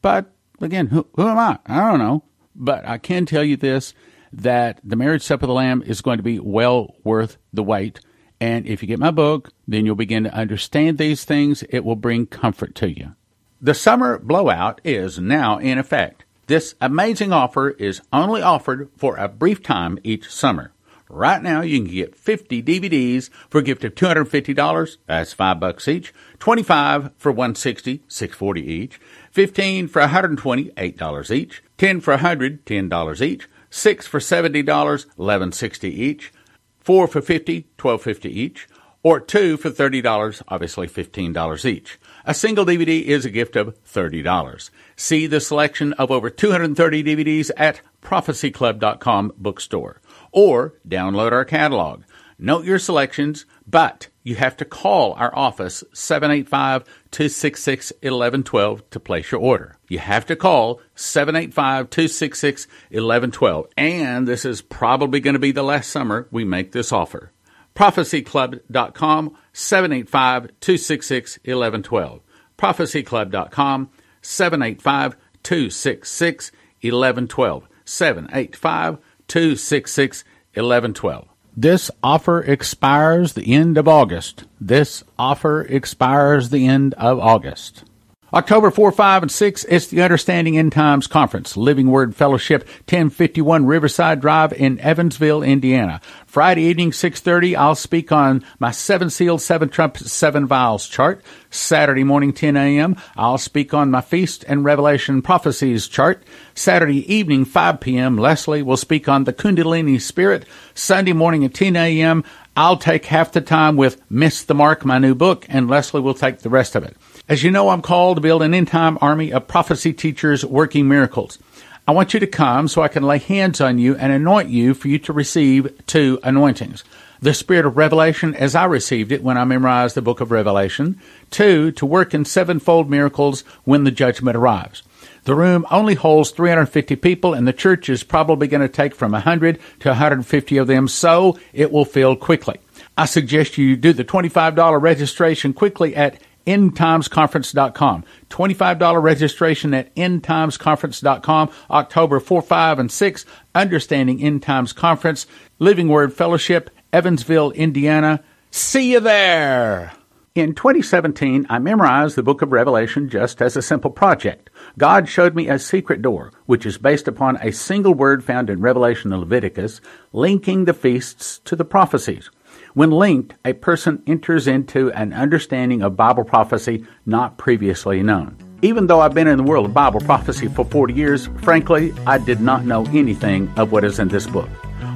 But 0.00 0.32
again, 0.60 0.86
who, 0.86 1.08
who 1.16 1.26
am 1.26 1.38
I? 1.38 1.58
I 1.66 1.90
don't 1.90 1.98
know. 1.98 2.22
But 2.54 2.86
I 2.86 2.98
can 2.98 3.26
tell 3.26 3.42
you 3.42 3.56
this 3.56 3.94
that 4.32 4.80
the 4.84 4.94
marriage 4.94 5.24
supper 5.24 5.46
of 5.46 5.48
the 5.48 5.54
Lamb 5.54 5.82
is 5.84 6.02
going 6.02 6.18
to 6.18 6.22
be 6.22 6.38
well 6.38 6.94
worth 7.02 7.36
the 7.52 7.64
wait. 7.64 7.98
And 8.40 8.64
if 8.64 8.80
you 8.80 8.86
get 8.86 9.00
my 9.00 9.10
book, 9.10 9.50
then 9.66 9.84
you'll 9.84 9.96
begin 9.96 10.22
to 10.22 10.32
understand 10.32 10.98
these 10.98 11.24
things. 11.24 11.64
It 11.68 11.84
will 11.84 11.96
bring 11.96 12.26
comfort 12.26 12.76
to 12.76 12.88
you. 12.88 13.16
The 13.60 13.74
summer 13.74 14.20
blowout 14.20 14.80
is 14.84 15.18
now 15.18 15.58
in 15.58 15.78
effect. 15.78 16.24
This 16.48 16.74
amazing 16.80 17.32
offer 17.32 17.70
is 17.70 18.02
only 18.12 18.42
offered 18.42 18.90
for 18.96 19.16
a 19.16 19.28
brief 19.28 19.62
time 19.62 19.98
each 20.02 20.28
summer. 20.28 20.72
Right 21.08 21.42
now, 21.42 21.62
you 21.62 21.78
can 21.78 21.90
get 21.90 22.16
50 22.16 22.62
DVDs 22.62 23.30
for 23.48 23.58
a 23.58 23.62
gift 23.62 23.84
of 23.84 23.94
$250. 23.94 24.96
That's 25.06 25.32
five 25.32 25.60
bucks 25.60 25.86
each. 25.86 26.12
25 26.40 27.12
for 27.16 27.30
160, 27.30 28.02
640 28.08 28.60
each. 28.60 29.00
15 29.30 29.88
for 29.88 30.00
120, 30.00 30.64
$8 30.70 31.30
each. 31.30 31.62
10 31.78 32.00
for 32.00 32.14
100, 32.14 32.66
$10 32.66 33.20
each 33.22 33.48
six 33.70 34.06
for 34.06 34.20
seventy 34.20 34.62
dollars, 34.62 35.06
eleven 35.18 35.52
sixty 35.52 35.90
each, 35.90 36.32
four 36.80 37.06
for 37.06 37.20
fifty, 37.20 37.66
twelve 37.76 38.02
fifty 38.02 38.30
each, 38.30 38.68
or 39.02 39.20
two 39.20 39.56
for 39.56 39.70
thirty 39.70 40.00
dollars, 40.00 40.42
obviously 40.48 40.88
fifteen 40.88 41.32
dollars 41.32 41.64
each. 41.64 41.98
A 42.24 42.34
single 42.34 42.66
DVD 42.66 43.02
is 43.02 43.24
a 43.24 43.30
gift 43.30 43.56
of 43.56 43.76
thirty 43.78 44.22
dollars. 44.22 44.70
See 44.96 45.26
the 45.26 45.40
selection 45.40 45.92
of 45.94 46.10
over 46.10 46.30
230 46.30 47.04
DVDs 47.04 47.50
at 47.56 47.80
prophecyclub.com 48.02 49.32
bookstore, 49.36 50.00
or 50.32 50.74
download 50.86 51.32
our 51.32 51.44
catalog. 51.44 52.02
Note 52.40 52.64
your 52.64 52.78
selections, 52.78 53.46
but 53.66 54.08
you 54.22 54.36
have 54.36 54.56
to 54.58 54.64
call 54.64 55.14
our 55.14 55.34
office 55.36 55.82
785 55.92 56.84
266 57.10 57.92
1112 57.92 58.90
to 58.90 59.00
place 59.00 59.32
your 59.32 59.40
order. 59.40 59.76
You 59.88 59.98
have 59.98 60.26
to 60.26 60.36
call 60.36 60.80
785 60.94 61.90
266 61.90 62.66
1112. 62.90 63.66
And 63.76 64.28
this 64.28 64.44
is 64.44 64.62
probably 64.62 65.18
going 65.18 65.34
to 65.34 65.40
be 65.40 65.50
the 65.50 65.62
last 65.64 65.90
summer 65.90 66.28
we 66.30 66.44
make 66.44 66.72
this 66.72 66.92
offer. 66.92 67.32
ProphecyClub.com 67.78 69.36
785 69.52 70.42
266 70.58 71.38
1112. 71.44 72.20
ProphecyClub.com 72.58 73.90
785 74.20 75.16
266 75.44 76.52
1112. 76.82 77.68
785 77.84 78.98
266 79.28 80.24
1112. 80.54 81.28
This 81.56 81.90
offer 82.02 82.40
expires 82.40 83.34
the 83.34 83.54
end 83.54 83.78
of 83.78 83.86
August. 83.86 84.44
This 84.60 85.04
offer 85.16 85.62
expires 85.62 86.50
the 86.50 86.66
end 86.66 86.94
of 86.94 87.20
August. 87.20 87.84
October 88.30 88.70
4, 88.70 88.92
5, 88.92 89.22
and 89.22 89.32
6, 89.32 89.64
it's 89.64 89.86
the 89.86 90.02
Understanding 90.02 90.58
End 90.58 90.70
Times 90.70 91.06
Conference, 91.06 91.56
Living 91.56 91.90
Word 91.90 92.14
Fellowship, 92.14 92.68
1051 92.80 93.64
Riverside 93.64 94.20
Drive 94.20 94.52
in 94.52 94.78
Evansville, 94.80 95.42
Indiana. 95.42 96.02
Friday 96.26 96.64
evening, 96.64 96.90
6.30, 96.90 97.56
I'll 97.56 97.74
speak 97.74 98.12
on 98.12 98.44
my 98.58 98.70
seven 98.70 99.08
seals, 99.08 99.42
seven 99.46 99.70
trumpets, 99.70 100.12
seven 100.12 100.46
vials 100.46 100.86
chart. 100.86 101.24
Saturday 101.48 102.04
morning, 102.04 102.34
10 102.34 102.54
a.m., 102.58 102.96
I'll 103.16 103.38
speak 103.38 103.72
on 103.72 103.90
my 103.90 104.02
feast 104.02 104.44
and 104.46 104.62
revelation 104.62 105.22
prophecies 105.22 105.88
chart. 105.88 106.22
Saturday 106.54 107.10
evening, 107.10 107.46
5 107.46 107.80
p.m., 107.80 108.18
Leslie 108.18 108.62
will 108.62 108.76
speak 108.76 109.08
on 109.08 109.24
the 109.24 109.32
Kundalini 109.32 109.98
Spirit. 109.98 110.44
Sunday 110.74 111.14
morning 111.14 111.46
at 111.46 111.54
10 111.54 111.76
a.m., 111.76 112.22
I'll 112.54 112.76
take 112.76 113.06
half 113.06 113.32
the 113.32 113.40
time 113.40 113.76
with 113.76 114.02
Miss 114.10 114.42
the 114.42 114.54
Mark, 114.54 114.84
my 114.84 114.98
new 114.98 115.14
book, 115.14 115.46
and 115.48 115.66
Leslie 115.70 116.02
will 116.02 116.12
take 116.12 116.40
the 116.40 116.50
rest 116.50 116.76
of 116.76 116.84
it. 116.84 116.94
As 117.28 117.42
you 117.42 117.50
know, 117.50 117.68
I'm 117.68 117.82
called 117.82 118.16
to 118.16 118.22
build 118.22 118.40
an 118.40 118.54
end 118.54 118.68
time 118.68 118.96
army 119.02 119.34
of 119.34 119.46
prophecy 119.46 119.92
teachers 119.92 120.46
working 120.46 120.88
miracles. 120.88 121.38
I 121.86 121.92
want 121.92 122.14
you 122.14 122.20
to 122.20 122.26
come 122.26 122.68
so 122.68 122.80
I 122.80 122.88
can 122.88 123.02
lay 123.02 123.18
hands 123.18 123.60
on 123.60 123.78
you 123.78 123.94
and 123.96 124.10
anoint 124.10 124.48
you 124.48 124.72
for 124.72 124.88
you 124.88 124.98
to 125.00 125.12
receive 125.12 125.78
two 125.86 126.18
anointings. 126.22 126.84
The 127.20 127.34
spirit 127.34 127.66
of 127.66 127.76
revelation 127.76 128.34
as 128.34 128.54
I 128.54 128.64
received 128.64 129.12
it 129.12 129.22
when 129.22 129.36
I 129.36 129.44
memorized 129.44 129.94
the 129.94 130.00
book 130.00 130.22
of 130.22 130.30
Revelation. 130.30 130.98
Two, 131.30 131.70
to 131.72 131.84
work 131.84 132.14
in 132.14 132.24
sevenfold 132.24 132.88
miracles 132.88 133.42
when 133.64 133.84
the 133.84 133.90
judgment 133.90 134.34
arrives. 134.34 134.82
The 135.24 135.34
room 135.34 135.66
only 135.70 135.96
holds 135.96 136.30
350 136.30 136.96
people, 136.96 137.34
and 137.34 137.46
the 137.46 137.52
church 137.52 137.90
is 137.90 138.04
probably 138.04 138.48
going 138.48 138.62
to 138.62 138.68
take 138.68 138.94
from 138.94 139.12
100 139.12 139.58
to 139.80 139.88
150 139.90 140.56
of 140.56 140.66
them, 140.66 140.88
so 140.88 141.38
it 141.52 141.70
will 141.70 141.84
fill 141.84 142.16
quickly. 142.16 142.58
I 142.96 143.04
suggest 143.04 143.58
you 143.58 143.76
do 143.76 143.92
the 143.92 144.04
$25 144.04 144.80
registration 144.80 145.52
quickly 145.52 145.94
at 145.94 146.18
endtimesconference.com. 146.48 148.04
$25 148.30 149.02
registration 149.02 149.74
at 149.74 149.94
endtimesconference.com, 149.94 151.50
October 151.70 152.20
4, 152.20 152.42
5, 152.42 152.78
and 152.78 152.90
6. 152.90 153.26
Understanding 153.54 154.22
End 154.22 154.42
Times 154.42 154.72
Conference, 154.72 155.26
Living 155.58 155.88
Word 155.88 156.12
Fellowship, 156.12 156.70
Evansville, 156.92 157.50
Indiana. 157.50 158.22
See 158.50 158.92
you 158.92 159.00
there! 159.00 159.92
In 160.34 160.54
2017, 160.54 161.46
I 161.50 161.58
memorized 161.58 162.14
the 162.14 162.22
book 162.22 162.42
of 162.42 162.52
Revelation 162.52 163.08
just 163.08 163.42
as 163.42 163.56
a 163.56 163.62
simple 163.62 163.90
project. 163.90 164.50
God 164.78 165.08
showed 165.08 165.34
me 165.34 165.48
a 165.48 165.58
secret 165.58 166.00
door, 166.00 166.32
which 166.46 166.64
is 166.64 166.78
based 166.78 167.08
upon 167.08 167.36
a 167.38 167.50
single 167.50 167.92
word 167.92 168.22
found 168.22 168.48
in 168.48 168.60
Revelation 168.60 169.12
and 169.12 169.20
Leviticus, 169.20 169.80
linking 170.12 170.64
the 170.64 170.74
feasts 170.74 171.40
to 171.40 171.56
the 171.56 171.64
prophecies. 171.64 172.30
When 172.74 172.90
linked, 172.90 173.34
a 173.44 173.54
person 173.54 174.02
enters 174.06 174.46
into 174.46 174.92
an 174.92 175.14
understanding 175.14 175.82
of 175.82 175.96
Bible 175.96 176.24
prophecy 176.24 176.84
not 177.06 177.38
previously 177.38 178.02
known. 178.02 178.36
Even 178.60 178.86
though 178.86 179.00
I've 179.00 179.14
been 179.14 179.26
in 179.26 179.38
the 179.38 179.42
world 179.42 179.66
of 179.66 179.72
Bible 179.72 180.00
prophecy 180.00 180.48
for 180.48 180.64
40 180.64 180.92
years, 180.92 181.28
frankly, 181.42 181.94
I 182.06 182.18
did 182.18 182.40
not 182.40 182.66
know 182.66 182.84
anything 182.86 183.50
of 183.56 183.72
what 183.72 183.84
is 183.84 183.98
in 183.98 184.08
this 184.08 184.26
book. 184.26 184.48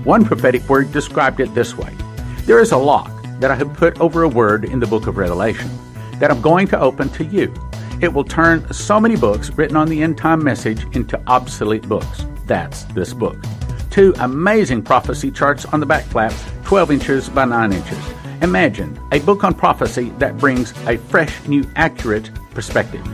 One 0.05 0.25
prophetic 0.25 0.69
word 0.69 0.93
described 0.93 1.41
it 1.41 1.55
this 1.55 1.77
way 1.77 1.95
There 2.45 2.59
is 2.61 2.73
a 2.73 2.77
lock 2.77 3.11
that 3.41 3.51
I 3.51 3.55
have 3.55 3.73
put 3.75 4.01
over 4.01 4.25
a 4.25 4.29
word 4.29 4.65
in 4.65 4.79
the 4.79 4.87
book 4.87 5.07
of 5.07 5.17
Revelation 5.17 5.71
that 6.19 6.31
I'm 6.31 6.43
going 6.43 6.69
to 6.69 6.81
open 6.81 7.09
to 7.11 7.25
you. 7.25 7.55
It 8.03 8.13
will 8.13 8.25
turn 8.25 8.71
so 8.73 9.01
many 9.01 9.17
books 9.17 9.51
written 9.51 9.77
on 9.77 9.89
the 9.89 10.03
end 10.03 10.19
time 10.19 10.45
message 10.45 10.85
into 10.95 11.21
obsolete 11.27 11.89
books. 11.89 12.27
That's 12.47 12.85
this 12.85 13.15
book. 13.15 13.37
Two 13.92 14.14
amazing 14.20 14.81
prophecy 14.81 15.31
charts 15.31 15.66
on 15.66 15.78
the 15.78 15.85
back 15.85 16.05
flap 16.05 16.33
12 16.64 16.90
inches 16.92 17.28
by 17.28 17.44
9 17.44 17.74
inches. 17.74 17.98
Imagine 18.40 18.98
a 19.12 19.18
book 19.20 19.44
on 19.44 19.52
prophecy 19.52 20.09
that 20.16 20.38
brings 20.38 20.72
a 20.87 20.96
fresh, 20.96 21.46
new, 21.46 21.62
accurate 21.76 22.31
perspective. 22.52 23.07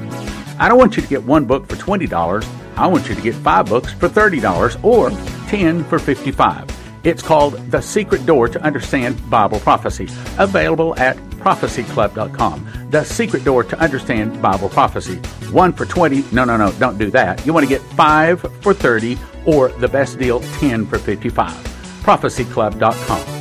I 0.61 0.69
don't 0.69 0.79
want 0.79 0.97
you 0.97 1.03
to 1.03 1.09
get 1.09 1.25
one 1.25 1.47
book 1.47 1.67
for 1.67 1.75
$20. 1.75 2.49
I 2.77 2.87
want 2.87 3.09
you 3.09 3.17
to 3.17 3.21
get 3.21 3.35
five 3.35 3.67
books 3.67 3.93
for 3.93 4.09
$30 4.09 4.85
or 4.85 5.11
10 5.49 5.83
for 5.83 5.99
55. 5.99 6.71
It's 7.03 7.23
called 7.23 7.55
The 7.73 7.81
Secret 7.81 8.25
Door 8.25 8.51
to 8.51 8.63
Understand 8.63 9.19
Bible 9.29 9.59
Prophecy, 9.59 10.09
available 10.39 10.97
at 10.97 11.17
prophecyclub.com. 11.41 12.91
The 12.91 13.03
Secret 13.03 13.45
Door 13.45 13.65
to 13.65 13.79
Understand 13.81 14.41
Bible 14.41 14.69
Prophecy. 14.69 15.17
One 15.51 15.73
for 15.73 15.87
20. 15.87 16.25
No, 16.31 16.45
no, 16.45 16.57
no, 16.57 16.71
don't 16.73 16.99
do 16.99 17.11
that. 17.11 17.45
You 17.45 17.53
want 17.53 17.65
to 17.65 17.69
get 17.69 17.83
five 17.83 18.41
for 18.61 18.73
30 18.73 19.19
or 19.49 19.69
the 19.81 19.89
best 19.89 20.19
deal, 20.19 20.41
10 20.61 20.87
for 20.87 20.99
55. 20.99 21.53
prophecyclub.com. 22.03 23.38